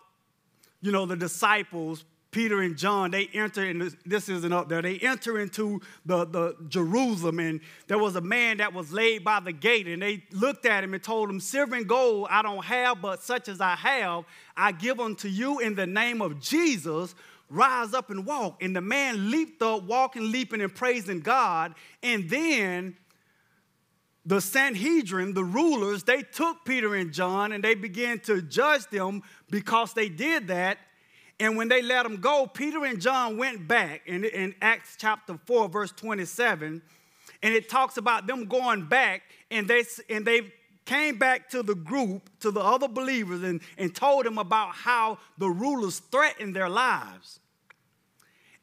you 0.81 0.93
know, 0.93 1.07
the 1.07 1.17
disciples, 1.17 2.05
Peter 2.31 2.61
and 2.61 2.77
John, 2.77 3.13
they 3.13 3.31
enter, 3.33 3.65
and 3.65 3.97
this 4.05 4.29
isn't 4.29 4.53
up 4.53 4.69
there, 4.69 4.83
they 4.83 4.99
enter 4.99 5.41
into 5.41 5.81
the, 6.05 6.27
the 6.27 6.55
Jerusalem, 6.69 7.39
and 7.39 7.61
there 7.87 7.99
was 7.99 8.15
a 8.17 8.21
man 8.21 8.59
that 8.59 8.75
was 8.75 8.93
laid 8.93 9.25
by 9.25 9.41
the 9.41 9.53
gate, 9.53 9.89
and 9.89 10.03
they 10.03 10.23
looked 10.33 10.67
at 10.67 10.85
him 10.85 10.93
and 10.93 11.03
told 11.03 11.31
him, 11.31 11.41
Silver 11.41 11.77
and 11.77 11.89
gold 11.89 12.29
I 12.31 12.43
don't 12.43 12.63
have, 12.65 13.01
but 13.01 13.23
such 13.23 13.49
as 13.49 13.63
I 13.63 13.75
have, 13.77 14.25
I 14.55 14.73
give 14.73 15.01
unto 15.01 15.29
you 15.29 15.61
in 15.61 15.77
the 15.77 15.87
name 15.87 16.21
of 16.21 16.39
Jesus. 16.39 17.15
Rise 17.49 17.95
up 17.95 18.11
and 18.11 18.27
walk. 18.27 18.63
And 18.63 18.75
the 18.75 18.81
man 18.81 19.31
leaped 19.31 19.63
up, 19.63 19.85
walking, 19.85 20.33
leaping, 20.33 20.61
and 20.61 20.75
praising 20.75 21.21
God. 21.21 21.75
And 22.03 22.29
then 22.29 22.97
the 24.27 24.41
Sanhedrin, 24.41 25.35
the 25.35 25.45
rulers, 25.45 26.03
they 26.03 26.23
took 26.23 26.65
Peter 26.65 26.97
and 26.97 27.13
John 27.13 27.53
and 27.53 27.63
they 27.63 27.77
began 27.77 28.19
to 28.21 28.43
judge 28.43 28.85
them 28.89 29.23
because 29.51 29.93
they 29.93 30.09
did 30.09 30.49
that. 30.49 30.79
And 31.39 31.57
when 31.57 31.69
they 31.69 31.81
let 31.81 32.03
them 32.03 32.17
go, 32.17 32.47
Peter 32.47 32.85
and 32.85 33.01
John 33.01 33.37
went 33.37 33.69
back 33.69 34.03
in, 34.07 34.25
in 34.25 34.55
Acts 34.61 34.97
chapter 34.99 35.39
4, 35.47 35.69
verse 35.69 35.93
27, 35.93 36.83
and 37.43 37.55
it 37.55 37.69
talks 37.69 37.99
about 37.99 38.27
them 38.27 38.47
going 38.47 38.87
back 38.87 39.23
and 39.51 39.69
they, 39.69 39.85
and 40.11 40.27
they 40.27 40.53
came 40.87 41.19
back 41.19 41.49
to 41.51 41.63
the 41.63 41.75
group, 41.77 42.29
to 42.41 42.51
the 42.51 42.61
other 42.61 42.89
believers, 42.89 43.45
and, 43.45 43.61
and 43.79 43.95
told 43.95 44.27
them 44.27 44.39
about 44.39 44.75
how 44.75 45.19
the 45.39 45.49
rulers 45.49 46.01
threatened 46.01 46.57
their 46.57 46.69
lives. 46.69 47.39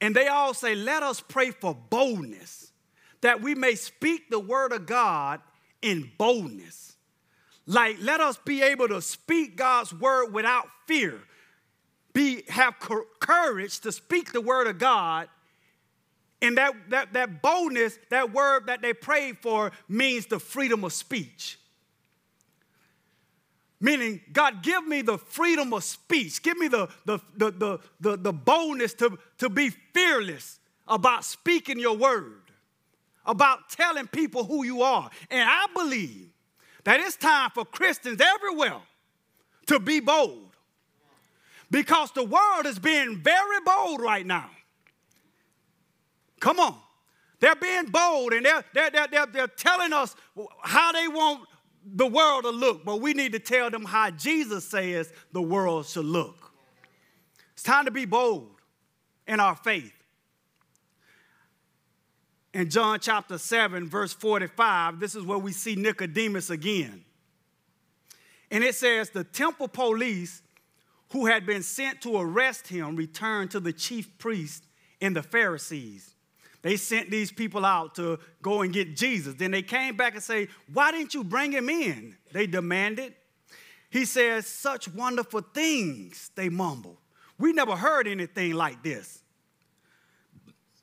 And 0.02 0.14
they 0.14 0.28
all 0.28 0.54
say, 0.54 0.76
Let 0.76 1.04
us 1.04 1.22
pray 1.22 1.52
for 1.52 1.74
boldness, 1.74 2.74
that 3.22 3.42
we 3.42 3.56
may 3.56 3.76
speak 3.76 4.30
the 4.30 4.40
word 4.40 4.74
of 4.74 4.86
God 4.86 5.40
in 5.84 6.12
boldness. 6.18 6.96
Like, 7.66 7.98
let 8.02 8.20
us 8.20 8.38
be 8.44 8.62
able 8.62 8.88
to 8.88 9.02
speak 9.02 9.56
God's 9.56 9.94
word 9.94 10.34
without 10.34 10.68
fear. 10.88 11.20
Be, 12.14 12.44
have 12.50 12.76
courage 13.20 13.80
to 13.82 13.92
speak 13.92 14.32
the 14.32 14.42
word 14.42 14.68
of 14.68 14.80
God. 14.80 15.28
And 16.42 16.58
that, 16.58 16.74
that, 16.90 17.14
that 17.14 17.42
boldness, 17.42 17.98
that 18.10 18.34
word 18.34 18.68
that 18.68 18.82
they 18.82 18.94
prayed 18.94 19.38
for, 19.38 19.72
means 19.88 20.26
the 20.26 20.40
freedom 20.40 20.84
of 20.84 20.92
speech. 20.92 21.58
Meaning, 23.80 24.22
God, 24.32 24.62
give 24.62 24.86
me 24.86 25.02
the 25.02 25.18
freedom 25.18 25.74
of 25.74 25.84
speech. 25.84 26.42
Give 26.42 26.58
me 26.58 26.68
the, 26.68 26.90
the, 27.06 27.20
the, 27.36 27.52
the, 27.52 27.80
the, 28.00 28.18
the 28.18 28.34
boldness 28.34 28.94
to, 28.96 29.18
to 29.40 29.50
be 29.50 29.70
fearless 29.94 30.60
about 30.88 31.26
speaking 31.26 31.80
your 31.80 31.98
word 31.98 32.43
about 33.26 33.70
telling 33.70 34.08
people 34.08 34.44
who 34.44 34.64
you 34.64 34.82
are. 34.82 35.10
And 35.30 35.48
I 35.50 35.68
believe 35.74 36.30
that 36.84 37.00
it's 37.00 37.16
time 37.16 37.52
for 37.52 37.66
Christians 37.66 38.22
everywhere 38.22 38.82
to 39.68 39.80
be 39.80 40.00
bold 40.00 40.50
because 41.72 42.12
the 42.12 42.24
world 42.24 42.66
is 42.66 42.80
being 42.80 43.18
very 43.18 43.60
bold 43.66 44.02
right 44.02 44.26
now. 44.26 44.50
Come 46.40 46.60
on. 46.60 46.78
They're 47.40 47.56
being 47.56 47.86
bold 47.86 48.34
and 48.34 48.46
they're, 48.46 48.64
they're, 48.74 48.90
they're, 48.90 49.08
they're, 49.08 49.26
they're 49.26 49.48
telling 49.48 49.94
us 49.94 50.16
how 50.62 50.92
they 50.92 51.08
want 51.08 51.48
the 51.86 52.08
world 52.08 52.44
to 52.44 52.50
look, 52.50 52.86
but 52.86 53.02
we 53.02 53.14
need 53.14 53.34
to 53.34 53.40
tell 53.40 53.70
them 53.70 53.84
how 53.84 54.10
Jesus 54.12 54.66
says 54.66 55.12
the 55.32 55.42
world 55.42 55.86
should 55.86 56.06
look. 56.06 56.52
It's 57.54 57.64
time 57.64 57.86
to 57.86 57.92
be 57.92 58.06
bold 58.06 58.50
in 59.28 59.40
our 59.40 59.56
faith 59.56 60.03
in 62.54 62.70
John 62.70 63.00
chapter 63.00 63.38
7, 63.38 63.90
verse 63.90 64.14
45, 64.14 65.00
this 65.00 65.16
is 65.16 65.24
where 65.24 65.40
we 65.40 65.52
see 65.52 65.76
Nicodemus 65.76 66.50
again. 66.50 67.04
And 68.52 68.64
it 68.64 68.76
says, 68.76 69.10
The 69.10 69.24
temple 69.24 69.68
police 69.68 70.44
who 71.12 71.26
had 71.26 71.46
been 71.46 71.64
sent 71.64 72.02
to 72.02 72.18
arrest 72.18 72.68
him 72.68 72.96
returned 72.96 73.52
to 73.52 73.60
the 73.60 73.74
chief 73.74 74.18
priest 74.20 74.66
and 75.02 75.16
the 75.16 75.24
Pharisees. 75.24 76.14
They 76.62 76.78
sent 76.78 77.12
these 77.12 77.32
people 77.32 77.66
out 77.66 77.96
to 77.96 78.20
go 78.42 78.62
and 78.62 78.72
get 78.72 78.96
Jesus. 78.96 79.34
Then 79.34 79.52
they 79.52 79.64
came 79.64 79.98
back 79.98 80.14
and 80.14 80.24
say, 80.24 80.48
Why 80.72 80.92
didn't 80.92 81.14
you 81.14 81.24
bring 81.24 81.52
him 81.52 81.70
in? 81.70 82.16
They 82.32 82.48
demanded. 82.48 83.16
He 83.90 84.06
says, 84.06 84.48
Such 84.48 84.88
wonderful 84.88 85.42
things, 85.42 86.30
they 86.36 86.50
mumbled. 86.50 86.98
We 87.40 87.52
never 87.52 87.76
heard 87.76 88.08
anything 88.08 88.54
like 88.54 88.84
this. 88.84 89.23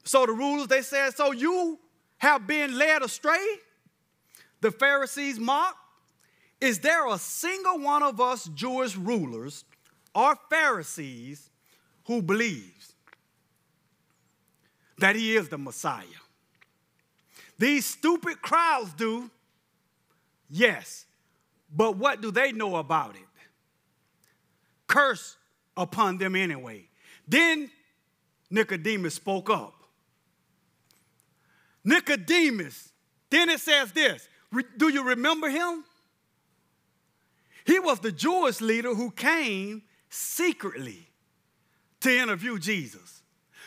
So 0.04 0.26
the 0.26 0.32
rulers, 0.32 0.68
they 0.68 0.82
said, 0.82 1.14
So 1.16 1.32
you 1.32 1.78
have 2.18 2.46
been 2.46 2.76
led 2.76 3.02
astray? 3.02 3.46
The 4.60 4.70
Pharisees 4.70 5.38
mocked. 5.38 5.78
Is 6.60 6.78
there 6.80 7.06
a 7.08 7.18
single 7.18 7.78
one 7.78 8.02
of 8.02 8.20
us 8.20 8.44
Jewish 8.54 8.94
rulers 8.94 9.64
or 10.14 10.36
Pharisees 10.50 11.48
who 12.04 12.20
believes 12.20 12.92
that 14.98 15.16
he 15.16 15.36
is 15.36 15.48
the 15.48 15.56
Messiah? 15.56 16.04
These 17.58 17.86
stupid 17.86 18.42
crowds 18.42 18.92
do, 18.92 19.30
yes, 20.50 21.06
but 21.74 21.96
what 21.96 22.20
do 22.20 22.30
they 22.30 22.52
know 22.52 22.76
about 22.76 23.16
it? 23.16 23.22
Curse 24.86 25.36
upon 25.76 26.18
them 26.18 26.36
anyway. 26.36 26.88
Then 27.26 27.70
Nicodemus 28.50 29.14
spoke 29.14 29.48
up. 29.48 29.79
Nicodemus. 31.84 32.92
Then 33.30 33.48
it 33.48 33.60
says 33.60 33.92
this 33.92 34.28
Do 34.76 34.88
you 34.88 35.04
remember 35.04 35.48
him? 35.48 35.84
He 37.64 37.78
was 37.78 38.00
the 38.00 38.12
Jewish 38.12 38.60
leader 38.60 38.94
who 38.94 39.10
came 39.10 39.82
secretly 40.08 41.08
to 42.00 42.10
interview 42.10 42.58
Jesus. 42.58 43.22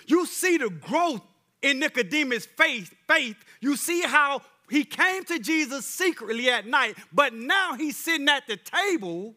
You 0.08 0.26
see 0.26 0.58
the 0.58 0.69
growth 0.69 1.21
in 1.62 1.80
Nicodemus' 1.80 2.45
faith, 2.45 2.93
faith. 3.08 3.38
You 3.62 3.78
see 3.78 4.02
how 4.02 4.41
he 4.69 4.84
came 4.84 5.23
to 5.26 5.39
Jesus 5.39 5.86
secretly 5.86 6.49
at 6.49 6.67
night, 6.67 6.97
but 7.13 7.34
now 7.34 7.76
he's 7.76 7.97
sitting 7.97 8.28
at 8.28 8.47
the 8.47 8.58
table 8.58 9.36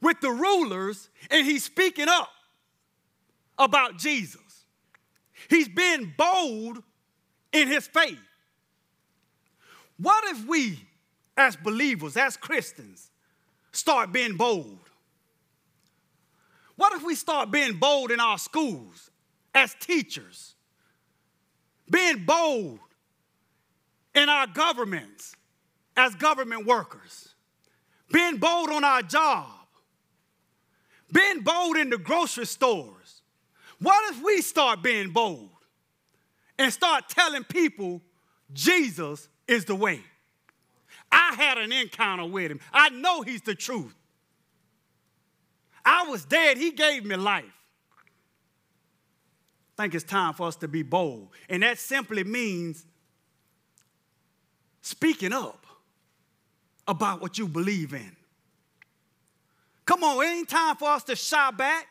with 0.00 0.20
the 0.20 0.30
rulers 0.30 1.08
and 1.30 1.46
he's 1.46 1.64
speaking 1.64 2.08
up 2.08 2.28
about 3.58 3.98
Jesus. 3.98 4.40
He's 5.48 5.68
being 5.68 6.12
bold 6.16 6.82
in 7.54 7.68
his 7.68 7.86
faith. 7.86 8.18
What 9.96 10.24
if 10.24 10.46
we, 10.46 10.80
as 11.36 11.56
believers, 11.56 12.16
as 12.16 12.36
Christians, 12.36 13.10
start 13.72 14.12
being 14.12 14.36
bold? 14.36 14.80
What 16.76 16.92
if 16.94 17.04
we 17.04 17.14
start 17.14 17.52
being 17.52 17.74
bold 17.74 18.10
in 18.10 18.18
our 18.18 18.36
schools 18.36 19.10
as 19.54 19.74
teachers? 19.80 20.56
Being 21.88 22.24
bold 22.24 22.80
in 24.14 24.28
our 24.28 24.48
governments 24.48 25.36
as 25.96 26.16
government 26.16 26.66
workers? 26.66 27.34
Being 28.10 28.38
bold 28.38 28.70
on 28.70 28.82
our 28.82 29.02
job? 29.02 29.46
Being 31.12 31.42
bold 31.42 31.76
in 31.76 31.90
the 31.90 31.98
grocery 31.98 32.46
stores? 32.46 33.22
What 33.78 34.12
if 34.12 34.24
we 34.24 34.40
start 34.42 34.82
being 34.82 35.10
bold 35.10 35.50
and 36.58 36.72
start 36.72 37.08
telling 37.08 37.44
people 37.44 38.02
Jesus 38.52 39.28
is 39.46 39.64
the 39.64 39.74
way? 39.74 40.00
I 41.10 41.34
had 41.36 41.58
an 41.58 41.72
encounter 41.72 42.26
with 42.26 42.50
him. 42.50 42.60
I 42.72 42.88
know 42.90 43.22
he's 43.22 43.42
the 43.42 43.54
truth. 43.54 43.94
I 45.84 46.04
was 46.08 46.24
dead, 46.24 46.56
he 46.56 46.70
gave 46.70 47.04
me 47.04 47.16
life. 47.16 47.44
I 49.76 49.82
think 49.82 49.94
it's 49.94 50.04
time 50.04 50.34
for 50.34 50.46
us 50.46 50.56
to 50.56 50.68
be 50.68 50.82
bold. 50.82 51.28
And 51.48 51.62
that 51.62 51.78
simply 51.78 52.24
means 52.24 52.86
speaking 54.80 55.32
up 55.32 55.66
about 56.86 57.20
what 57.20 57.38
you 57.38 57.48
believe 57.48 57.92
in. 57.92 58.16
Come 59.84 60.04
on, 60.04 60.24
it 60.24 60.28
ain't 60.28 60.48
time 60.48 60.76
for 60.76 60.88
us 60.88 61.02
to 61.04 61.16
shy 61.16 61.50
back. 61.50 61.86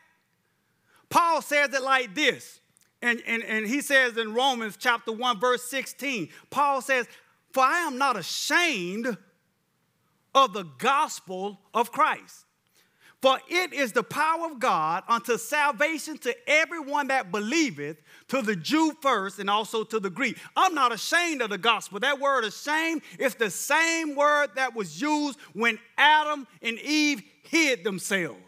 Paul 1.08 1.42
says 1.42 1.72
it 1.72 1.82
like 1.82 2.14
this, 2.14 2.60
and, 3.04 3.22
and, 3.26 3.44
and 3.44 3.66
he 3.66 3.82
says 3.82 4.16
in 4.16 4.32
Romans 4.32 4.78
chapter 4.78 5.12
1, 5.12 5.38
verse 5.38 5.62
16, 5.64 6.30
Paul 6.48 6.80
says, 6.80 7.06
For 7.52 7.62
I 7.62 7.80
am 7.80 7.98
not 7.98 8.16
ashamed 8.16 9.14
of 10.34 10.54
the 10.54 10.62
gospel 10.78 11.60
of 11.74 11.92
Christ. 11.92 12.46
For 13.20 13.38
it 13.48 13.74
is 13.74 13.92
the 13.92 14.02
power 14.02 14.46
of 14.46 14.58
God 14.58 15.02
unto 15.06 15.36
salvation 15.36 16.16
to 16.18 16.34
everyone 16.48 17.08
that 17.08 17.30
believeth, 17.30 17.98
to 18.28 18.40
the 18.40 18.56
Jew 18.56 18.94
first 19.02 19.38
and 19.38 19.50
also 19.50 19.84
to 19.84 20.00
the 20.00 20.08
Greek. 20.08 20.38
I'm 20.56 20.74
not 20.74 20.90
ashamed 20.90 21.42
of 21.42 21.50
the 21.50 21.58
gospel. 21.58 22.00
That 22.00 22.20
word 22.20 22.44
ashamed 22.44 23.02
is 23.18 23.34
the 23.34 23.50
same 23.50 24.14
word 24.14 24.48
that 24.56 24.74
was 24.74 24.98
used 24.98 25.38
when 25.52 25.78
Adam 25.98 26.46
and 26.62 26.78
Eve 26.78 27.22
hid 27.42 27.84
themselves. 27.84 28.43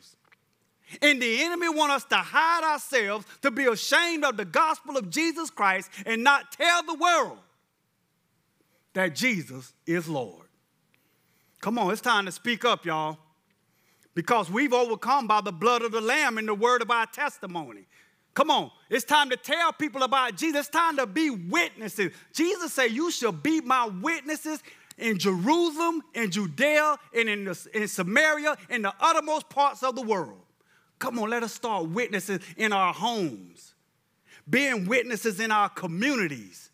And 1.03 1.21
the 1.21 1.43
enemy 1.43 1.69
want 1.69 1.93
us 1.93 2.05
to 2.07 2.17
hide 2.17 2.65
ourselves, 2.65 3.27
to 3.43 3.51
be 3.51 3.67
ashamed 3.67 4.25
of 4.25 4.37
the 4.37 4.45
gospel 4.45 4.97
of 4.97 5.11
Jesus 5.11 5.51
Christ 5.51 5.91
and 6.05 6.23
not 6.23 6.53
tell 6.53 6.83
the 6.83 6.95
world 6.95 7.39
that 8.95 9.15
Jesus 9.15 9.73
is 9.87 10.09
Lord. 10.09 10.47
Come 11.61 11.79
on, 11.79 11.91
it's 11.91 12.01
time 12.01 12.27
to 12.27 12.33
speak 12.33 12.65
up, 12.65 12.87
y'all 12.87 13.19
because 14.17 14.51
we've 14.51 14.73
overcome 14.73 15.29
by 15.29 15.43
the 15.43 15.53
blood 15.53 15.83
of 15.83 15.93
the 15.93 16.01
Lamb 16.01 16.39
and 16.39 16.49
the 16.49 16.55
word 16.55 16.83
of 16.83 16.91
our 16.91 17.07
testimony. 17.07 17.87
Come 18.35 18.51
on, 18.51 18.71
it's 18.91 19.05
time 19.05 19.31
to 19.31 19.37
tell 19.37 19.73
people 19.73 20.03
about 20.03 20.37
Jesus. 20.37 20.61
It's 20.61 20.69
time 20.69 20.97
to 20.97 21.07
be 21.07 21.31
witnesses. 21.31 22.13
Jesus 22.33 22.73
said, 22.73 22.91
You 22.91 23.11
shall 23.11 23.33
be 23.33 23.61
my 23.61 23.87
witnesses 23.87 24.63
in 24.99 25.19
Jerusalem, 25.19 26.03
in 26.15 26.31
Judea, 26.31 26.97
and 27.15 27.29
in, 27.29 27.45
the, 27.45 27.69
in 27.75 27.87
Samaria, 27.87 28.57
in 28.71 28.83
the 28.83 28.95
uttermost 28.99 29.49
parts 29.51 29.83
of 29.83 29.95
the 29.95 30.03
world. 30.03 30.41
Come 30.99 31.19
on, 31.19 31.31
let 31.31 31.43
us 31.43 31.53
start 31.53 31.89
witnesses 31.89 32.41
in 32.57 32.73
our 32.73 32.93
homes, 32.93 33.75
being 34.49 34.87
witnesses 34.87 35.41
in 35.41 35.51
our 35.51 35.69
communities, 35.69 36.71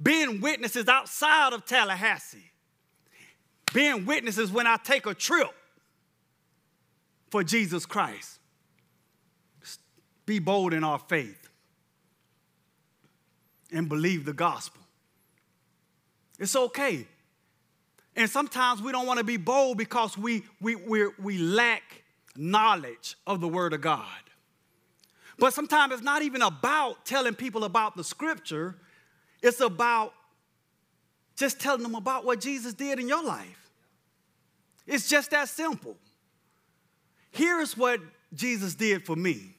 being 0.00 0.40
witnesses 0.40 0.88
outside 0.88 1.52
of 1.52 1.64
Tallahassee, 1.64 2.52
being 3.72 4.06
witnesses 4.06 4.52
when 4.52 4.66
I 4.66 4.76
take 4.76 5.06
a 5.06 5.14
trip 5.14 5.50
for 7.30 7.42
Jesus 7.42 7.84
Christ. 7.84 8.38
Be 10.24 10.38
bold 10.38 10.74
in 10.74 10.84
our 10.84 10.98
faith 10.98 11.48
and 13.72 13.88
believe 13.88 14.24
the 14.24 14.32
gospel. 14.32 14.82
It's 16.38 16.54
okay. 16.54 17.06
And 18.14 18.28
sometimes 18.28 18.82
we 18.82 18.92
don't 18.92 19.06
want 19.06 19.18
to 19.18 19.24
be 19.24 19.36
bold 19.36 19.78
because 19.78 20.18
we, 20.18 20.42
we, 20.60 20.76
we 20.76 21.08
we 21.18 21.38
lack 21.38 22.02
knowledge 22.38 23.16
of 23.26 23.40
the 23.40 23.48
Word 23.48 23.72
of 23.72 23.80
God. 23.80 24.06
But 25.38 25.52
sometimes 25.52 25.92
it's 25.92 26.02
not 26.02 26.22
even 26.22 26.42
about 26.42 27.04
telling 27.04 27.34
people 27.34 27.64
about 27.64 27.96
the 27.96 28.04
Scripture, 28.04 28.76
it's 29.42 29.60
about 29.60 30.14
just 31.36 31.60
telling 31.60 31.82
them 31.82 31.94
about 31.94 32.24
what 32.24 32.40
Jesus 32.40 32.74
did 32.74 32.98
in 32.98 33.08
your 33.08 33.22
life. 33.22 33.70
It's 34.86 35.08
just 35.08 35.30
that 35.30 35.48
simple. 35.48 35.96
Here's 37.30 37.76
what 37.76 38.00
Jesus 38.34 38.74
did 38.74 39.04
for 39.04 39.14
me. 39.14 39.54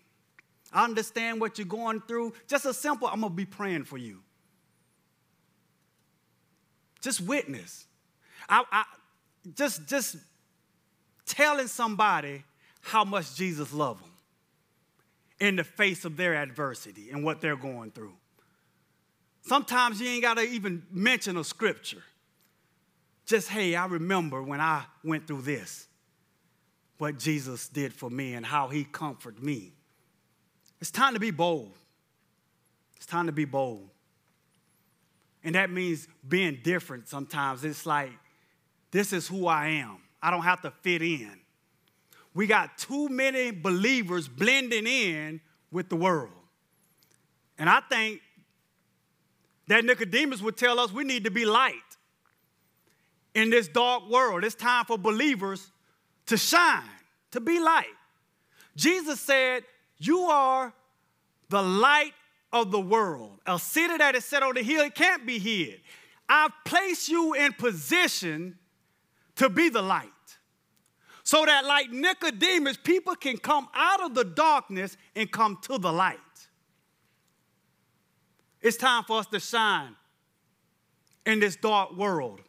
I 0.74 0.84
understand 0.84 1.39
what 1.39 1.58
you're 1.58 1.65
going 1.68 2.02
through. 2.02 2.34
Just 2.48 2.65
a 2.65 2.74
simple, 2.74 3.08
I'm 3.08 3.22
gonna 3.22 3.34
be 3.34 3.46
praying 3.46 3.86
for 3.86 3.98
you. 3.98 4.20
Just 7.02 7.22
witness. 7.22 7.86
I, 8.48 8.63
I 8.72 8.84
just 9.56 9.88
just 9.88 10.18
telling 11.26 11.68
somebody 11.68 12.44
how 12.82 13.04
much 13.04 13.36
Jesus 13.36 13.74
loves 13.74 14.02
them 14.02 14.12
in 15.39 15.56
the 15.56 15.63
face 15.63 16.06
of 16.06 16.18
their 16.18 16.36
adversity 16.36 17.10
and 17.12 17.24
what 17.24 17.42
they're 17.42 17.56
going 17.56 17.92
through. 17.92 18.13
Sometimes 19.42 20.02
you 20.02 20.08
ain't 20.08 20.22
got 20.22 20.38
to 20.38 20.44
even 20.44 20.84
mention 20.92 21.38
a 21.38 21.44
scripture. 21.44 22.04
Just, 23.26 23.50
hey, 23.50 23.76
I 23.76 23.86
remember 23.86 24.44
when 24.44 24.60
I 24.60 24.84
went 25.04 25.28
through 25.28 25.44
this 25.44 25.88
what 26.98 27.18
Jesus 27.18 27.70
did 27.70 27.94
for 27.94 28.10
me 28.10 28.34
and 28.34 28.46
how 28.46 28.68
he 28.68 28.84
comforted 28.84 29.42
me. 29.42 29.72
It's 30.82 30.92
time 30.92 31.13
to 31.13 31.20
be 31.20 31.32
bold. 31.32 31.74
It's 32.98 33.06
time 33.06 33.28
to 33.28 33.32
be 33.32 33.46
bold. 33.46 33.89
And 35.44 35.56
that 35.56 35.72
means 35.72 36.08
being 36.28 36.60
different 36.63 37.08
sometimes. 37.08 37.63
It's 37.63 37.86
like, 37.86 38.12
this 38.92 39.13
is 39.13 39.28
who 39.28 39.48
I 39.48 39.68
am. 39.68 39.98
I 40.22 40.32
don't 40.32 40.42
have 40.42 40.62
to 40.63 40.72
fit 40.72 41.02
in. 41.02 41.38
We 42.34 42.48
got 42.48 42.78
too 42.78 43.10
many 43.10 43.52
believers 43.52 44.28
blending 44.28 44.88
in 44.88 45.42
with 45.72 45.89
the 45.89 45.96
world. 45.96 46.32
And 47.58 47.70
I 47.70 47.82
think 47.82 48.22
that 49.68 49.84
Nicodemus 49.84 50.42
would 50.42 50.58
tell 50.58 50.80
us 50.80 50.92
we 50.92 51.04
need 51.04 51.26
to 51.26 51.32
be 51.32 51.46
light 51.46 51.74
in 53.34 53.50
this 53.50 53.68
dark 53.68 54.10
world. 54.10 54.44
It's 54.44 54.56
time 54.56 54.86
for 54.86 54.98
believers 54.98 55.72
to 56.28 56.38
shine, 56.38 56.84
to 57.32 57.39
be 57.39 57.60
light. 57.60 57.86
Jesus 58.76 59.20
said, 59.20 59.63
You 59.98 60.22
are 60.22 60.74
the 61.50 61.62
light 61.62 62.13
of 62.52 62.72
the 62.72 62.80
world. 62.80 63.39
A 63.46 63.60
city 63.60 63.98
that 63.98 64.15
is 64.15 64.26
set 64.26 64.44
on 64.44 64.56
the 64.56 64.63
hill, 64.63 64.82
it 64.82 64.96
can't 64.96 65.26
be 65.26 65.39
hid. 65.39 65.82
I've 66.28 66.52
placed 66.63 67.10
you 67.10 67.34
in 67.34 67.54
position 67.54 68.58
to 69.36 69.50
be 69.50 69.70
the 69.70 69.82
light. 69.82 70.12
So 71.30 71.46
that, 71.46 71.63
like 71.63 71.92
Nicodemus, 71.92 72.76
people 72.78 73.13
can 73.13 73.38
come 73.38 73.68
out 73.76 74.02
of 74.02 74.15
the 74.15 74.24
darkness 74.24 74.98
and 75.15 75.32
come 75.32 75.60
to 75.62 75.78
the 75.78 75.94
light. 75.94 76.18
It's 78.63 78.78
time 78.78 79.04
for 79.04 79.20
us 79.20 79.28
to 79.28 79.39
shine 79.39 79.96
in 81.28 81.39
this 81.39 81.56
dark 81.56 81.96
world 81.96 82.42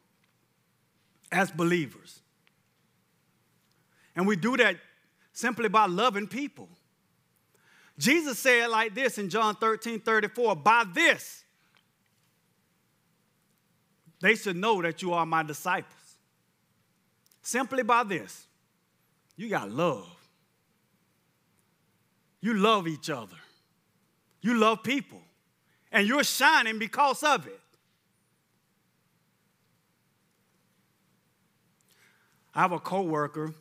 as 1.30 1.50
believers. 1.50 2.22
And 4.16 4.26
we 4.26 4.34
do 4.34 4.56
that 4.56 4.76
simply 5.34 5.68
by 5.68 5.84
loving 5.84 6.26
people. 6.26 6.70
Jesus 7.98 8.38
said 8.38 8.68
like 8.68 8.94
this 8.94 9.18
in 9.18 9.28
John 9.28 9.56
13 9.56 10.00
34 10.00 10.56
By 10.56 10.84
this, 10.90 11.44
they 14.22 14.36
should 14.36 14.56
know 14.56 14.80
that 14.80 15.02
you 15.02 15.12
are 15.12 15.26
my 15.26 15.42
disciples. 15.42 16.16
Simply 17.42 17.82
by 17.82 18.04
this, 18.04 18.46
you 19.40 19.48
got 19.48 19.70
love. 19.70 20.06
You 22.40 22.54
love 22.54 22.86
each 22.86 23.08
other. 23.08 23.36
You 24.42 24.54
love 24.54 24.82
people. 24.82 25.22
And 25.90 26.06
you're 26.06 26.24
shining 26.24 26.78
because 26.78 27.22
of 27.22 27.46
it. 27.46 27.60
I 32.54 32.60
have 32.60 32.72
a 32.72 32.78
coworker 32.78 33.54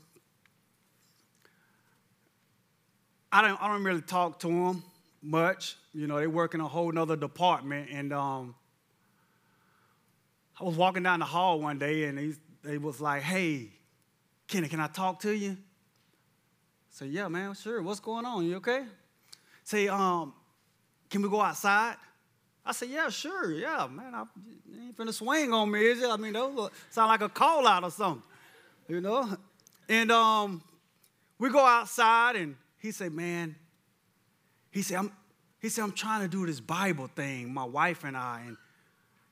I 3.31 3.43
don't, 3.43 3.61
I 3.61 3.67
don't 3.67 3.83
really 3.83 4.01
talk 4.01 4.39
to 4.39 4.49
him 4.49 4.83
much. 5.21 5.75
You 5.93 6.07
know, 6.07 6.17
they 6.17 6.27
work 6.27 6.55
in 6.55 6.61
a 6.61 6.67
whole 6.67 6.91
nother 6.91 7.15
department. 7.15 7.89
And 7.91 8.11
um, 8.11 8.55
I 10.59 10.63
was 10.63 10.75
walking 10.75 11.03
down 11.03 11.19
the 11.19 11.25
hall 11.25 11.59
one 11.59 11.77
day 11.77 12.05
and 12.05 12.17
he, 12.17 12.33
he 12.67 12.77
was 12.77 12.99
like, 12.99 13.21
hey, 13.21 13.69
Kenny, 14.47 14.67
can 14.67 14.79
I 14.79 14.87
talk 14.87 15.19
to 15.21 15.31
you? 15.31 15.57
Said, 16.99 17.12
yeah, 17.12 17.29
man, 17.29 17.53
sure. 17.53 17.81
What's 17.81 18.01
going 18.01 18.25
on? 18.25 18.45
You 18.45 18.57
okay? 18.57 18.83
Say, 19.63 19.88
um, 19.88 20.33
can 21.09 21.21
we 21.21 21.29
go 21.29 21.39
outside? 21.39 21.95
I 22.65 22.73
said, 22.73 22.89
yeah, 22.89 23.07
sure, 23.07 23.53
yeah, 23.53 23.88
man. 23.89 24.13
I 24.13 24.25
ain't 24.83 24.97
finna 24.97 25.13
swing 25.13 25.53
on 25.53 25.71
me, 25.71 25.79
is 25.79 26.03
it? 26.03 26.09
I 26.09 26.17
mean, 26.17 26.33
those 26.33 26.69
sound 26.89 27.07
like 27.07 27.21
a 27.21 27.29
call 27.29 27.65
out 27.65 27.85
or 27.85 27.91
something, 27.91 28.21
you 28.89 28.99
know? 28.99 29.33
And 29.88 30.12
um, 30.12 30.62
we 31.38 31.49
go 31.49 31.65
outside 31.65 32.35
and 32.35 32.57
he 32.79 32.91
said, 32.91 33.13
man, 33.13 33.55
he 34.69 34.81
said, 34.81 34.97
I'm, 34.97 35.12
he 35.62 35.69
said, 35.69 35.85
I'm 35.85 35.93
trying 35.93 36.23
to 36.23 36.27
do 36.27 36.45
this 36.45 36.59
Bible 36.59 37.07
thing, 37.07 37.53
my 37.53 37.63
wife 37.63 38.03
and 38.03 38.17
I. 38.17 38.43
And 38.45 38.57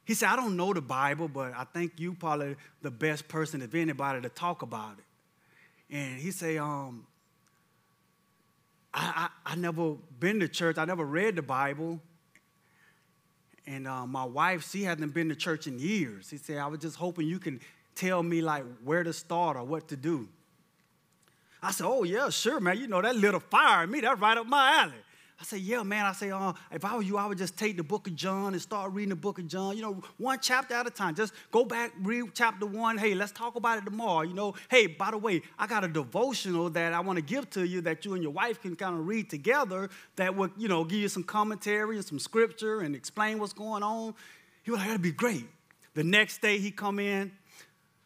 he 0.05 0.13
said, 0.13 0.29
I 0.29 0.37
don't 0.37 0.55
know 0.55 0.71
the 0.71 0.79
Bible, 0.79 1.27
but 1.27 1.51
I 1.53 1.65
think 1.65 1.99
you 1.99 2.13
probably 2.13 2.55
the 2.81 2.91
best 2.91 3.27
person, 3.27 3.61
if 3.61 3.75
anybody, 3.75 4.21
to 4.21 4.29
talk 4.29 4.61
about 4.61 4.99
it. 4.99 5.93
And 5.93 6.17
he 6.17 6.31
said, 6.31 6.59
um, 6.59 7.05
I, 8.97 9.29
I, 9.45 9.51
I 9.51 9.55
never 9.55 9.93
been 10.19 10.39
to 10.39 10.47
church. 10.47 10.79
I 10.79 10.85
never 10.85 11.05
read 11.05 11.35
the 11.35 11.43
Bible. 11.43 12.01
And 13.67 13.87
uh, 13.87 14.07
my 14.07 14.25
wife, 14.25 14.67
she 14.69 14.83
hasn't 14.83 15.13
been 15.13 15.29
to 15.29 15.35
church 15.35 15.67
in 15.67 15.77
years. 15.77 16.27
She 16.29 16.37
said, 16.37 16.57
I 16.57 16.67
was 16.67 16.79
just 16.79 16.95
hoping 16.95 17.27
you 17.27 17.37
can 17.37 17.59
tell 17.93 18.23
me 18.23 18.41
like 18.41 18.63
where 18.83 19.03
to 19.03 19.13
start 19.13 19.55
or 19.55 19.63
what 19.63 19.87
to 19.89 19.97
do. 19.97 20.27
I 21.61 21.71
said, 21.71 21.85
oh 21.85 22.03
yeah, 22.03 22.29
sure, 22.29 22.59
man. 22.59 22.79
You 22.79 22.87
know, 22.87 23.01
that 23.01 23.15
lit 23.15 23.35
a 23.35 23.39
fire 23.39 23.83
in 23.83 23.91
me. 23.91 23.99
That's 24.01 24.19
right 24.19 24.37
up 24.37 24.47
my 24.47 24.81
alley. 24.81 24.93
I 25.39 25.43
say, 25.43 25.57
yeah, 25.57 25.83
man. 25.83 26.05
I 26.05 26.13
say, 26.13 26.31
uh, 26.31 26.53
if 26.71 26.83
I 26.83 26.95
were 26.95 27.03
you, 27.03 27.17
I 27.17 27.27
would 27.27 27.37
just 27.37 27.57
take 27.57 27.77
the 27.77 27.83
book 27.83 28.07
of 28.07 28.15
John 28.15 28.53
and 28.53 28.61
start 28.61 28.91
reading 28.91 29.09
the 29.09 29.15
book 29.15 29.37
of 29.37 29.47
John, 29.47 29.75
you 29.75 29.83
know, 29.83 30.01
one 30.17 30.39
chapter 30.41 30.73
at 30.73 30.87
a 30.87 30.89
time. 30.89 31.13
Just 31.13 31.31
go 31.51 31.63
back, 31.63 31.93
read 32.01 32.25
chapter 32.33 32.65
one. 32.65 32.97
Hey, 32.97 33.13
let's 33.13 33.31
talk 33.31 33.55
about 33.55 33.77
it 33.77 33.85
tomorrow. 33.85 34.23
You 34.23 34.33
know, 34.33 34.55
hey, 34.67 34.87
by 34.87 35.11
the 35.11 35.17
way, 35.19 35.43
I 35.59 35.67
got 35.67 35.83
a 35.83 35.87
devotional 35.87 36.71
that 36.71 36.91
I 36.91 37.01
want 37.01 37.17
to 37.17 37.21
give 37.21 37.49
to 37.51 37.67
you 37.67 37.81
that 37.81 38.03
you 38.03 38.15
and 38.15 38.23
your 38.23 38.31
wife 38.31 38.63
can 38.63 38.75
kind 38.75 38.97
of 38.97 39.05
read 39.05 39.29
together 39.29 39.91
that 40.15 40.35
would, 40.35 40.51
you 40.57 40.67
know, 40.67 40.83
give 40.83 40.99
you 40.99 41.09
some 41.09 41.23
commentary 41.23 41.97
and 41.97 42.05
some 42.05 42.17
scripture 42.17 42.79
and 42.79 42.95
explain 42.95 43.37
what's 43.37 43.53
going 43.53 43.83
on. 43.83 44.15
He 44.63 44.71
was 44.71 44.79
like, 44.79 44.87
that'd 44.87 45.03
be 45.03 45.11
great. 45.11 45.45
The 45.93 46.03
next 46.03 46.41
day 46.41 46.57
he 46.57 46.71
come 46.71 46.97
in 46.97 47.31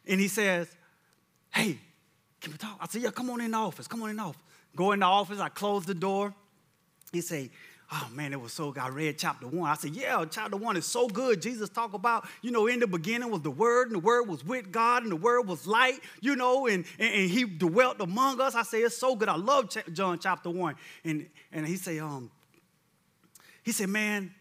and 0.06 0.20
he 0.20 0.28
says, 0.28 0.76
hey, 1.54 1.80
can 2.42 2.52
we 2.52 2.58
talk? 2.58 2.78
I 2.82 2.88
said, 2.88 3.04
yeah, 3.04 3.12
come 3.12 3.30
on 3.30 3.40
in 3.40 3.52
the 3.52 3.58
office. 3.58 3.88
Come 3.88 4.04
on 4.04 4.10
in 4.10 4.18
the 4.18 4.24
office. 4.24 4.42
Go 4.76 4.92
in 4.92 5.00
the 5.00 5.06
office. 5.06 5.40
I 5.40 5.48
close 5.48 5.86
the 5.86 5.94
door. 5.94 6.34
He 7.12 7.22
say, 7.22 7.52
Oh 7.94 8.08
man, 8.14 8.32
it 8.32 8.40
was 8.40 8.54
so 8.54 8.72
good. 8.72 8.82
I 8.82 8.88
read 8.88 9.18
chapter 9.18 9.48
one. 9.48 9.70
I 9.70 9.76
said, 9.76 9.94
Yeah, 9.94 10.24
chapter 10.30 10.56
one 10.56 10.78
is 10.78 10.86
so 10.86 11.10
good. 11.10 11.42
Jesus 11.42 11.68
talked 11.68 11.94
about, 11.94 12.26
you 12.42 12.50
know, 12.50 12.68
in 12.68 12.80
the 12.80 12.88
beginning 12.88 13.30
was 13.30 13.42
the 13.42 13.52
Word, 13.52 13.88
and 13.88 13.96
the 13.96 14.00
Word 14.00 14.30
was 14.30 14.46
with 14.46 14.72
God, 14.72 15.04
and 15.04 15.12
the 15.12 15.18
Word 15.18 15.42
was 15.42 15.68
light, 15.68 16.00
you 16.22 16.38
know, 16.38 16.68
and, 16.68 16.86
and, 17.00 17.14
and 17.14 17.30
He 17.30 17.44
dwelt 17.44 18.00
among 18.00 18.40
us. 18.40 18.56
I 18.56 18.64
say, 18.64 18.80
It's 18.80 18.98
so 18.98 19.16
good. 19.16 19.28
I 19.28 19.36
love 19.36 19.76
John 19.92 20.20
chapter 20.20 20.50
one. 20.50 20.76
And, 21.04 21.28
and 21.52 21.68
he 21.68 21.76
said, 21.76 22.00
um, 22.00 22.32
he 23.62 23.74
said, 23.74 23.90
Man, 23.90 24.34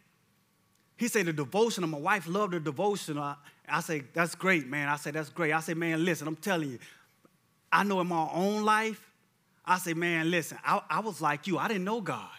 he 0.96 1.08
said, 1.08 1.26
the 1.26 1.32
devotion, 1.32 1.82
of 1.82 1.90
my 1.90 1.98
wife 1.98 2.28
loved 2.28 2.52
the 2.52 2.60
devotion. 2.60 3.18
I, 3.18 3.34
I 3.68 3.80
say, 3.80 4.04
That's 4.14 4.36
great, 4.36 4.68
man. 4.68 4.88
I 4.88 4.94
said, 4.94 5.14
That's 5.14 5.28
great. 5.28 5.52
I 5.52 5.60
said, 5.60 5.76
Man, 5.76 6.04
listen, 6.04 6.28
I'm 6.28 6.36
telling 6.36 6.70
you, 6.70 6.78
I 7.72 7.82
know 7.82 8.00
in 8.00 8.06
my 8.06 8.28
own 8.32 8.64
life, 8.64 9.10
I 9.64 9.78
say, 9.78 9.92
Man, 9.92 10.30
listen, 10.30 10.58
I, 10.64 10.80
I 10.88 11.00
was 11.00 11.20
like 11.20 11.48
you. 11.48 11.58
I 11.58 11.66
didn't 11.66 11.84
know 11.84 12.00
God. 12.00 12.30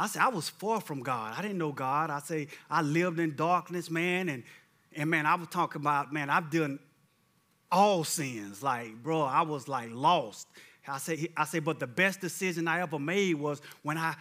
I 0.00 0.06
said, 0.06 0.22
I 0.22 0.28
was 0.28 0.48
far 0.48 0.80
from 0.80 1.02
God. 1.02 1.34
I 1.36 1.42
didn't 1.42 1.58
know 1.58 1.72
God. 1.72 2.08
I 2.08 2.20
say, 2.20 2.48
I 2.70 2.80
lived 2.80 3.20
in 3.20 3.36
darkness, 3.36 3.90
man. 3.90 4.30
And, 4.30 4.44
and 4.96 5.10
man, 5.10 5.26
I 5.26 5.34
was 5.34 5.48
talking 5.48 5.82
about, 5.82 6.10
man, 6.10 6.30
I've 6.30 6.50
done 6.50 6.78
all 7.70 8.02
sins. 8.02 8.62
Like, 8.62 8.94
bro, 9.02 9.20
I 9.20 9.42
was 9.42 9.68
like 9.68 9.90
lost. 9.92 10.48
I 10.88 10.96
say, 10.96 11.28
I 11.36 11.44
say, 11.44 11.58
but 11.58 11.78
the 11.78 11.86
best 11.86 12.22
decision 12.22 12.66
I 12.66 12.80
ever 12.80 12.98
made 12.98 13.34
was 13.34 13.60
when 13.82 13.98
I 13.98 14.16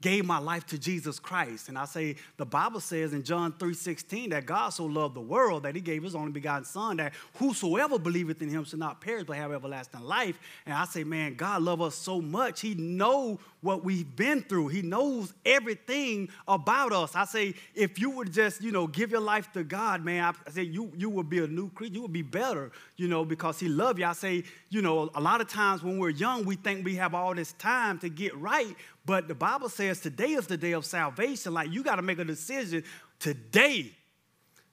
gave 0.00 0.24
my 0.24 0.38
life 0.38 0.66
to 0.66 0.78
Jesus 0.78 1.18
Christ. 1.18 1.68
And 1.68 1.76
I 1.76 1.84
say 1.84 2.16
the 2.36 2.46
Bible 2.46 2.80
says 2.80 3.12
in 3.12 3.22
John 3.22 3.52
3:16 3.52 4.30
that 4.30 4.46
God 4.46 4.70
so 4.70 4.86
loved 4.86 5.14
the 5.14 5.20
world 5.20 5.64
that 5.64 5.74
he 5.74 5.80
gave 5.80 6.02
his 6.02 6.14
only 6.14 6.32
begotten 6.32 6.64
son 6.64 6.96
that 6.96 7.12
whosoever 7.34 7.98
believeth 7.98 8.40
in 8.40 8.48
him 8.48 8.64
shall 8.64 8.78
not 8.78 9.00
perish 9.00 9.24
but 9.24 9.36
have 9.36 9.52
everlasting 9.52 10.00
life. 10.00 10.38
And 10.64 10.74
I 10.74 10.84
say, 10.86 11.04
man, 11.04 11.34
God 11.34 11.62
love 11.62 11.80
us 11.82 11.94
so 11.94 12.20
much. 12.20 12.60
He 12.60 12.74
know 12.74 13.38
what 13.60 13.84
we've 13.84 14.16
been 14.16 14.42
through. 14.42 14.68
He 14.68 14.80
knows 14.80 15.34
everything 15.44 16.30
about 16.48 16.92
us. 16.92 17.14
I 17.14 17.26
say, 17.26 17.54
if 17.74 17.98
you 18.00 18.10
would 18.10 18.32
just, 18.32 18.62
you 18.62 18.72
know, 18.72 18.86
give 18.86 19.10
your 19.10 19.20
life 19.20 19.52
to 19.52 19.64
God, 19.64 20.04
man, 20.04 20.24
I, 20.24 20.50
say 20.50 20.62
you 20.62 20.90
you 20.96 21.10
would 21.10 21.28
be 21.28 21.40
a 21.40 21.46
new 21.46 21.68
creature. 21.70 21.94
You 21.94 22.02
would 22.02 22.12
be 22.12 22.22
better, 22.22 22.72
you 22.96 23.08
know, 23.08 23.24
because 23.24 23.60
he 23.60 23.68
love 23.68 23.98
you. 23.98 24.06
I 24.06 24.14
say, 24.14 24.44
you 24.70 24.82
know, 24.82 25.10
a 25.14 25.20
lot 25.20 25.40
of 25.40 25.48
times 25.48 25.82
when 25.82 25.98
we're 25.98 26.10
young, 26.10 26.44
we 26.44 26.56
think 26.56 26.84
we 26.84 26.96
have 26.96 27.14
all 27.14 27.34
this 27.34 27.52
time 27.54 27.98
to 27.98 28.08
get 28.08 28.36
right, 28.38 28.74
but 29.04 29.28
the 29.28 29.34
Bible 29.34 29.68
says 29.68 30.00
today 30.00 30.30
is 30.30 30.46
the 30.46 30.56
day 30.56 30.72
of 30.72 30.84
salvation. 30.84 31.54
Like 31.54 31.70
you 31.70 31.82
got 31.82 31.96
to 31.96 32.02
make 32.02 32.18
a 32.18 32.24
decision 32.24 32.84
today. 33.18 33.92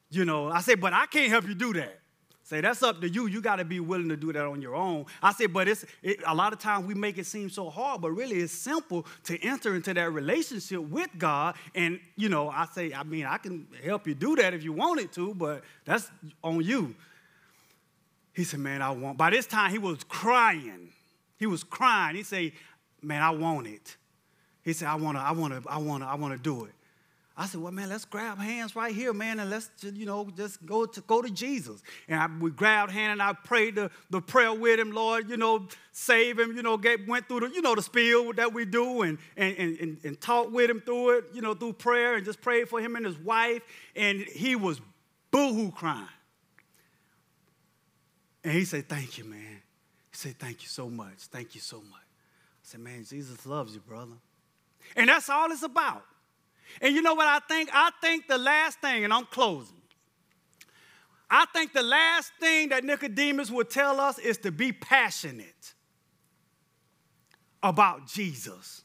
You 0.10 0.26
know, 0.26 0.50
I 0.50 0.62
say, 0.62 0.76
but 0.76 0.94
I 0.94 1.06
can't 1.06 1.30
help 1.30 1.48
you 1.48 1.56
do 1.56 1.74
that. 1.74 2.00
Say 2.48 2.62
that's 2.62 2.82
up 2.82 3.02
to 3.02 3.10
you. 3.10 3.28
You 3.28 3.42
got 3.42 3.58
to 3.58 3.66
be 3.66 3.82
willing 3.82 4.08
to 4.08 4.16
do 4.16 4.32
that 4.32 4.46
on 4.46 4.62
your 4.62 4.74
own. 4.74 5.06
I 5.22 5.34
say, 5.34 5.48
but 5.48 5.68
it's 5.68 5.84
it, 6.02 6.20
a 6.26 6.34
lot 6.34 6.54
of 6.54 6.60
times 6.60 6.86
we 6.86 6.94
make 6.94 7.18
it 7.18 7.26
seem 7.26 7.50
so 7.50 7.70
hard, 7.70 8.00
but 8.00 8.12
really 8.12 8.38
it's 8.38 8.54
simple 8.54 9.06
to 9.26 9.38
enter 9.44 9.76
into 9.76 9.94
that 9.94 10.14
relationship 10.14 10.80
with 10.80 11.10
God. 11.18 11.56
And 11.76 12.00
you 12.16 12.30
know, 12.30 12.50
I 12.50 12.66
say, 12.68 12.94
I 12.94 13.04
mean, 13.04 13.26
I 13.26 13.38
can 13.38 13.68
help 13.84 14.08
you 14.08 14.16
do 14.16 14.38
that 14.38 14.54
if 14.54 14.64
you 14.64 14.72
wanted 14.72 15.12
to, 15.14 15.34
but 15.34 15.62
that's 15.84 16.10
on 16.42 16.64
you. 16.64 16.96
He 18.34 18.46
said, 18.46 18.62
man, 18.62 18.82
I 18.82 18.92
want. 18.92 19.18
By 19.18 19.32
this 19.32 19.46
time, 19.46 19.72
he 19.72 19.78
was 19.78 20.06
crying. 20.06 20.94
He 21.38 21.48
was 21.48 21.66
crying. 21.66 22.16
He 22.16 22.24
said, 22.24 22.54
man, 23.02 23.22
I 23.22 23.32
want 23.32 23.68
it. 23.68 23.98
He 24.68 24.74
said, 24.74 24.90
I 24.90 24.96
wanna, 24.96 25.20
I 25.20 25.32
wanna, 25.32 25.62
I 25.66 25.78
wanna, 25.78 26.06
I 26.06 26.16
wanna 26.16 26.38
do 26.38 26.66
it. 26.66 26.74
I 27.38 27.46
said, 27.46 27.62
well, 27.62 27.72
man, 27.72 27.88
let's 27.88 28.04
grab 28.04 28.38
hands 28.38 28.76
right 28.76 28.94
here, 28.94 29.14
man, 29.14 29.40
and 29.40 29.50
let's, 29.50 29.70
you 29.82 30.06
know, 30.06 30.28
just 30.36 30.66
go 30.66 30.86
to 30.86 31.00
go 31.00 31.22
to 31.22 31.30
Jesus. 31.30 31.82
And 32.10 32.20
I, 32.20 32.28
we 32.28 32.52
grabbed 32.52 32.92
hand 32.92 33.14
and 33.14 33.22
I 33.22 33.32
prayed 33.32 33.76
the, 33.76 33.90
the 34.10 34.20
prayer 34.20 34.54
with 34.54 34.78
him, 34.78 34.92
Lord, 34.92 35.30
you 35.30 35.38
know, 35.38 35.70
save 35.94 36.38
him, 36.38 36.54
you 36.54 36.64
know, 36.64 36.76
get, 36.76 37.08
went 37.08 37.30
through 37.30 37.48
the, 37.48 37.50
you 37.52 37.62
know, 37.62 37.76
the 37.76 37.82
spiel 37.82 38.34
that 38.34 38.54
we 38.54 38.66
do 38.66 39.04
and, 39.04 39.18
and, 39.38 39.56
and, 39.58 39.80
and, 39.80 39.98
and 40.04 40.20
talked 40.20 40.52
with 40.52 40.70
him 40.70 40.82
through 40.82 41.20
it, 41.20 41.26
you 41.34 41.42
know, 41.42 41.54
through 41.54 41.72
prayer 41.72 42.16
and 42.16 42.26
just 42.26 42.42
prayed 42.42 42.68
for 42.68 42.82
him 42.82 42.98
and 42.98 43.06
his 43.06 43.18
wife. 43.20 43.62
And 43.96 44.20
he 44.20 44.58
was 44.58 44.82
boohoo 45.32 45.72
crying. 45.72 46.10
And 48.44 48.52
he 48.52 48.66
said, 48.66 48.90
thank 48.90 49.18
you, 49.18 49.24
man. 49.24 49.62
He 50.12 50.18
said, 50.18 50.38
thank 50.38 50.62
you 50.62 50.68
so 50.68 50.90
much. 50.90 51.20
Thank 51.32 51.56
you 51.56 51.62
so 51.62 51.78
much. 51.78 52.02
I 52.02 52.64
said, 52.64 52.82
man, 52.82 53.06
Jesus 53.06 53.46
loves 53.46 53.74
you, 53.74 53.80
brother. 53.80 54.18
And 54.96 55.10
that's 55.10 55.30
all 55.30 55.52
it's 55.52 55.64
about. 55.64 56.04
And 56.82 56.94
you 56.96 57.02
know 57.02 57.14
what 57.14 57.28
I 57.28 57.40
think? 57.48 57.70
I 57.74 57.92
think 58.02 58.28
the 58.28 58.38
last 58.38 58.80
thing, 58.80 59.04
and 59.04 59.14
I'm 59.14 59.26
closing. 59.26 59.76
I 61.30 61.46
think 61.54 61.74
the 61.74 61.84
last 61.84 62.32
thing 62.40 62.70
that 62.70 62.84
Nicodemus 62.84 63.52
would 63.52 63.70
tell 63.70 64.00
us 64.00 64.18
is 64.18 64.38
to 64.40 64.52
be 64.52 64.72
passionate 64.72 65.74
about 67.62 68.08
Jesus. 68.08 68.84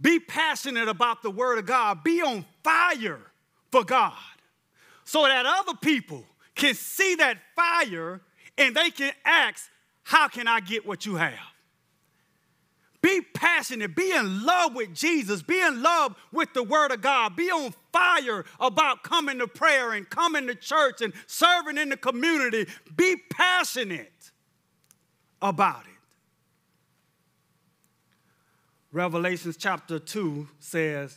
Be 0.00 0.18
passionate 0.18 0.88
about 0.88 1.22
the 1.22 1.30
Word 1.30 1.58
of 1.58 1.66
God. 1.66 2.02
Be 2.02 2.22
on 2.22 2.44
fire 2.64 3.20
for 3.70 3.84
God 3.84 4.14
so 5.04 5.22
that 5.22 5.44
other 5.46 5.76
people 5.80 6.24
can 6.54 6.74
see 6.74 7.16
that 7.16 7.38
fire 7.54 8.20
and 8.56 8.74
they 8.74 8.90
can 8.90 9.12
ask, 9.24 9.68
How 10.02 10.28
can 10.28 10.48
I 10.48 10.60
get 10.60 10.86
what 10.86 11.06
you 11.06 11.16
have? 11.16 11.38
Be 13.02 13.22
passionate, 13.22 13.96
be 13.96 14.12
in 14.12 14.44
love 14.44 14.74
with 14.74 14.94
Jesus, 14.94 15.42
be 15.42 15.58
in 15.60 15.82
love 15.82 16.14
with 16.32 16.52
the 16.52 16.62
Word 16.62 16.92
of 16.92 17.00
God, 17.00 17.34
be 17.34 17.50
on 17.50 17.72
fire 17.92 18.44
about 18.58 19.02
coming 19.02 19.38
to 19.38 19.46
prayer 19.46 19.92
and 19.92 20.08
coming 20.08 20.46
to 20.48 20.54
church 20.54 21.00
and 21.00 21.14
serving 21.26 21.78
in 21.78 21.88
the 21.88 21.96
community. 21.96 22.66
Be 22.94 23.16
passionate 23.30 24.30
about 25.40 25.82
it. 25.82 25.86
Revelations 28.92 29.56
chapter 29.56 29.98
2 29.98 30.48
says, 30.58 31.16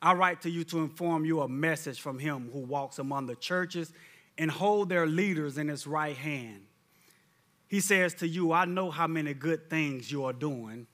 I 0.00 0.14
write 0.14 0.42
to 0.42 0.50
you 0.50 0.62
to 0.64 0.78
inform 0.78 1.24
you 1.24 1.40
a 1.40 1.48
message 1.48 2.00
from 2.00 2.18
him 2.20 2.50
who 2.52 2.60
walks 2.60 2.98
among 3.00 3.26
the 3.26 3.34
churches 3.34 3.92
and 4.38 4.50
hold 4.50 4.88
their 4.88 5.06
leaders 5.06 5.58
in 5.58 5.68
his 5.68 5.86
right 5.86 6.16
hand 6.16 6.66
he 7.70 7.78
says 7.78 8.14
to 8.14 8.26
you, 8.26 8.50
I 8.52 8.64
know 8.64 8.90
how 8.90 9.06
many 9.06 9.32
good 9.32 9.70
things 9.70 10.10
you 10.10 10.24
are 10.24 10.32
doing. 10.32 10.88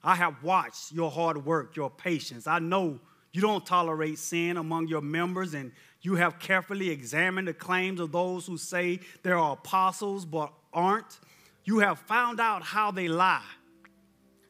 I 0.00 0.14
have 0.14 0.44
watched 0.44 0.92
your 0.92 1.10
hard 1.10 1.44
work, 1.44 1.74
your 1.74 1.90
patience. 1.90 2.46
I 2.46 2.60
know 2.60 3.00
you 3.32 3.40
don't 3.40 3.66
tolerate 3.66 4.16
sin 4.20 4.56
among 4.56 4.86
your 4.86 5.00
members, 5.00 5.54
and 5.54 5.72
you 6.00 6.14
have 6.14 6.38
carefully 6.38 6.90
examined 6.90 7.48
the 7.48 7.52
claims 7.52 7.98
of 7.98 8.12
those 8.12 8.46
who 8.46 8.56
say 8.56 9.00
they 9.24 9.32
are 9.32 9.54
apostles 9.54 10.24
but 10.24 10.52
aren't. 10.72 11.18
You 11.64 11.80
have 11.80 11.98
found 11.98 12.38
out 12.38 12.62
how 12.62 12.92
they 12.92 13.08
lie. 13.08 13.42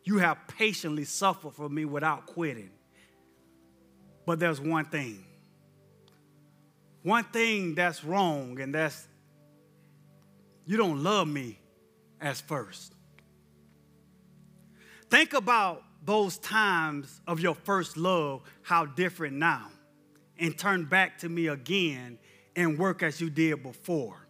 you 0.09 0.17
have 0.17 0.39
patiently 0.49 1.05
suffered 1.05 1.53
for 1.53 1.69
me 1.69 1.85
without 1.85 2.25
quitting. 2.25 2.71
But 4.25 4.39
there's 4.39 4.59
one 4.59 4.87
thing. 4.87 5.23
One 7.03 7.25
thing 7.25 7.75
that's 7.75 8.03
wrong, 8.03 8.59
and 8.59 8.75
that's 8.75 9.07
you 10.69 10.77
don't 10.77 11.03
love 11.03 11.27
me 11.27 11.59
as 12.21 12.43
first. 12.43 12.95
Think 15.09 15.33
about 15.33 15.83
those 16.05 16.37
times 16.37 17.23
of 17.27 17.41
your 17.41 17.55
first 17.55 17.97
love, 17.97 18.43
how 18.61 18.85
different 18.85 19.37
now, 19.37 19.71
and 20.39 20.57
turn 20.57 20.85
back 20.85 21.21
to 21.21 21.29
me 21.29 21.47
again 21.47 22.19
and 22.55 22.79
work 22.79 23.03
as 23.03 23.19
you 23.19 23.31
did 23.31 23.63
before. 23.63 24.29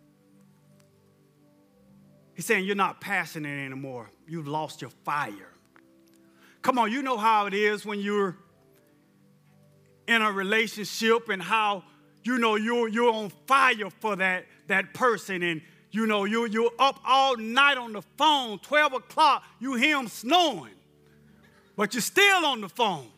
He's 2.36 2.46
saying 2.46 2.66
you're 2.66 2.76
not 2.76 3.00
passionate 3.00 3.66
anymore. 3.66 4.08
You've 4.28 4.46
lost 4.46 4.80
your 4.80 4.92
fire. 5.04 5.52
Come 6.62 6.78
on, 6.78 6.92
you 6.92 7.02
know 7.02 7.16
how 7.16 7.46
it 7.46 7.54
is 7.54 7.84
when 7.84 7.98
you're 7.98 8.36
in 10.06 10.22
a 10.22 10.30
relationship 10.30 11.30
and 11.30 11.42
how 11.42 11.82
you 12.22 12.38
know 12.38 12.54
you're, 12.54 12.88
you're 12.88 13.12
on 13.12 13.30
fire 13.48 13.90
for 13.98 14.14
that, 14.14 14.46
that 14.68 14.94
person 14.94 15.42
and 15.42 15.62
you 15.90 16.06
know 16.06 16.24
you, 16.24 16.46
you're 16.46 16.70
up 16.78 17.00
all 17.04 17.36
night 17.36 17.78
on 17.78 17.92
the 17.92 18.02
phone 18.16 18.58
12 18.58 18.92
o'clock 18.94 19.42
you 19.58 19.74
hear 19.74 19.98
him 19.98 20.08
snoring 20.08 20.74
but 21.76 21.94
you're 21.94 22.00
still 22.00 22.44
on 22.44 22.60
the 22.60 22.68
phone 22.68 23.08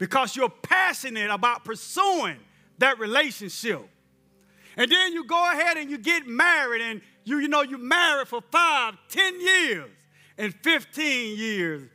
because 0.00 0.34
you're 0.34 0.48
passionate 0.48 1.30
about 1.30 1.64
pursuing 1.64 2.38
that 2.78 2.98
relationship. 2.98 3.82
And 4.76 4.90
then 4.90 5.12
you 5.12 5.24
go 5.24 5.50
ahead 5.52 5.76
and 5.76 5.90
you 5.90 5.98
get 5.98 6.26
married, 6.26 6.80
and 6.80 7.02
you, 7.24 7.38
you 7.38 7.48
know, 7.48 7.62
you're 7.62 7.78
married 7.78 8.26
for 8.26 8.40
five, 8.50 8.96
ten 9.08 9.40
years, 9.40 9.90
and 10.38 10.54
15 10.54 11.36
years, 11.36 11.90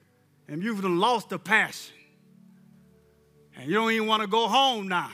and 0.47 0.63
you've 0.63 0.83
lost 0.83 1.29
the 1.29 1.39
passion. 1.39 1.95
And 3.57 3.67
you 3.67 3.73
don't 3.73 3.91
even 3.91 4.07
want 4.07 4.21
to 4.21 4.27
go 4.27 4.47
home 4.47 4.87
now 4.87 5.11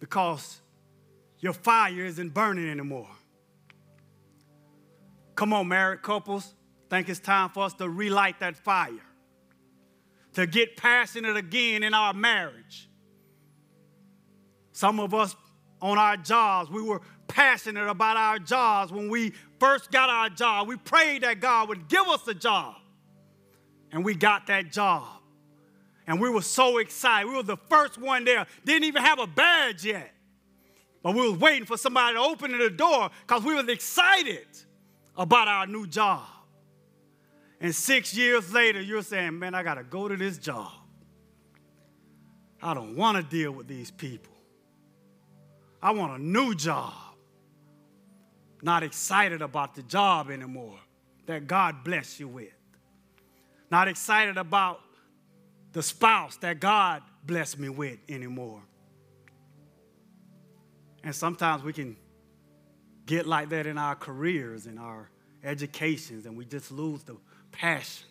because 0.00 0.57
your 1.40 1.52
fire 1.52 2.04
isn't 2.04 2.34
burning 2.34 2.68
anymore. 2.68 3.08
Come 5.34 5.52
on, 5.52 5.68
married 5.68 6.02
couples 6.02 6.54
think 6.88 7.08
it's 7.08 7.20
time 7.20 7.50
for 7.50 7.64
us 7.64 7.74
to 7.74 7.88
relight 7.88 8.40
that 8.40 8.56
fire, 8.56 8.92
to 10.34 10.46
get 10.46 10.76
passionate 10.76 11.36
again 11.36 11.82
in 11.82 11.94
our 11.94 12.12
marriage. 12.14 12.88
Some 14.72 15.00
of 15.00 15.14
us 15.14 15.34
on 15.80 15.98
our 15.98 16.16
jobs, 16.16 16.70
we 16.70 16.82
were 16.82 17.00
passionate 17.26 17.88
about 17.88 18.16
our 18.16 18.38
jobs 18.38 18.90
when 18.90 19.08
we 19.08 19.32
first 19.60 19.90
got 19.90 20.08
our 20.08 20.28
job. 20.30 20.68
We 20.68 20.76
prayed 20.76 21.22
that 21.22 21.40
God 21.40 21.68
would 21.68 21.88
give 21.88 22.06
us 22.08 22.26
a 22.26 22.34
job, 22.34 22.76
and 23.92 24.04
we 24.04 24.14
got 24.14 24.46
that 24.46 24.72
job. 24.72 25.06
And 26.06 26.18
we 26.18 26.30
were 26.30 26.42
so 26.42 26.78
excited. 26.78 27.28
We 27.28 27.36
were 27.36 27.42
the 27.42 27.58
first 27.68 27.98
one 27.98 28.24
there. 28.24 28.46
Didn't 28.64 28.84
even 28.84 29.02
have 29.02 29.18
a 29.18 29.26
badge 29.26 29.84
yet. 29.84 30.10
But 31.08 31.14
we 31.14 31.26
was 31.26 31.40
waiting 31.40 31.64
for 31.64 31.78
somebody 31.78 32.16
to 32.16 32.20
open 32.20 32.58
the 32.58 32.68
door 32.68 33.08
because 33.26 33.42
we 33.42 33.54
was 33.54 33.66
excited 33.66 34.46
about 35.16 35.48
our 35.48 35.66
new 35.66 35.86
job. 35.86 36.26
And 37.62 37.74
six 37.74 38.14
years 38.14 38.52
later, 38.52 38.82
you're 38.82 39.00
saying, 39.00 39.38
man, 39.38 39.54
I 39.54 39.62
got 39.62 39.76
to 39.76 39.84
go 39.84 40.06
to 40.06 40.18
this 40.18 40.36
job. 40.36 40.70
I 42.60 42.74
don't 42.74 42.94
want 42.94 43.16
to 43.16 43.22
deal 43.22 43.52
with 43.52 43.66
these 43.66 43.90
people. 43.90 44.34
I 45.82 45.92
want 45.92 46.20
a 46.20 46.22
new 46.22 46.54
job. 46.54 46.92
Not 48.60 48.82
excited 48.82 49.40
about 49.40 49.76
the 49.76 49.84
job 49.84 50.30
anymore 50.30 50.78
that 51.24 51.46
God 51.46 51.84
bless 51.84 52.20
you 52.20 52.28
with. 52.28 52.52
Not 53.70 53.88
excited 53.88 54.36
about 54.36 54.82
the 55.72 55.82
spouse 55.82 56.36
that 56.42 56.60
God 56.60 57.02
blessed 57.24 57.58
me 57.58 57.70
with 57.70 57.98
anymore. 58.10 58.60
And 61.02 61.14
sometimes 61.14 61.62
we 61.62 61.72
can 61.72 61.96
get 63.06 63.26
like 63.26 63.48
that 63.50 63.66
in 63.66 63.78
our 63.78 63.94
careers 63.94 64.66
and 64.66 64.78
our 64.78 65.10
educations, 65.42 66.26
and 66.26 66.36
we 66.36 66.44
just 66.44 66.70
lose 66.70 67.02
the 67.04 67.16
passion. 67.52 68.06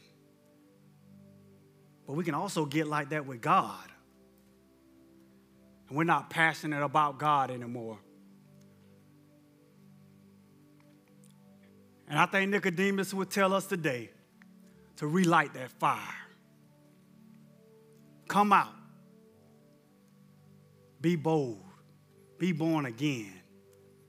But 2.05 2.13
we 2.13 2.23
can 2.23 2.33
also 2.33 2.65
get 2.65 2.87
like 2.87 3.09
that 3.09 3.25
with 3.25 3.41
God. 3.41 3.91
And 5.87 5.97
we're 5.97 6.05
not 6.05 6.29
passionate 6.29 6.83
about 6.83 7.19
God 7.19 7.51
anymore. 7.51 7.99
And 12.09 12.17
I 12.17 12.25
think 12.25 12.49
Nicodemus 12.49 13.13
would 13.13 13.29
tell 13.29 13.53
us 13.53 13.65
today 13.67 14.09
to 14.97 15.07
relight 15.07 15.53
that 15.53 15.69
fire. 15.71 15.99
Come 18.27 18.53
out. 18.53 18.73
Be 21.01 21.15
bold. 21.15 21.66
Be 22.37 22.51
born 22.51 22.85
again. 22.85 23.33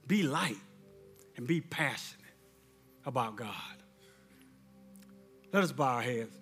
Be 0.06 0.22
light. 0.22 0.56
And 1.36 1.46
be 1.46 1.60
passionate 1.60 2.24
about 3.06 3.36
God. 3.36 3.54
Let 5.52 5.62
us 5.62 5.72
bow 5.72 5.84
our 5.84 6.02
heads. 6.02 6.37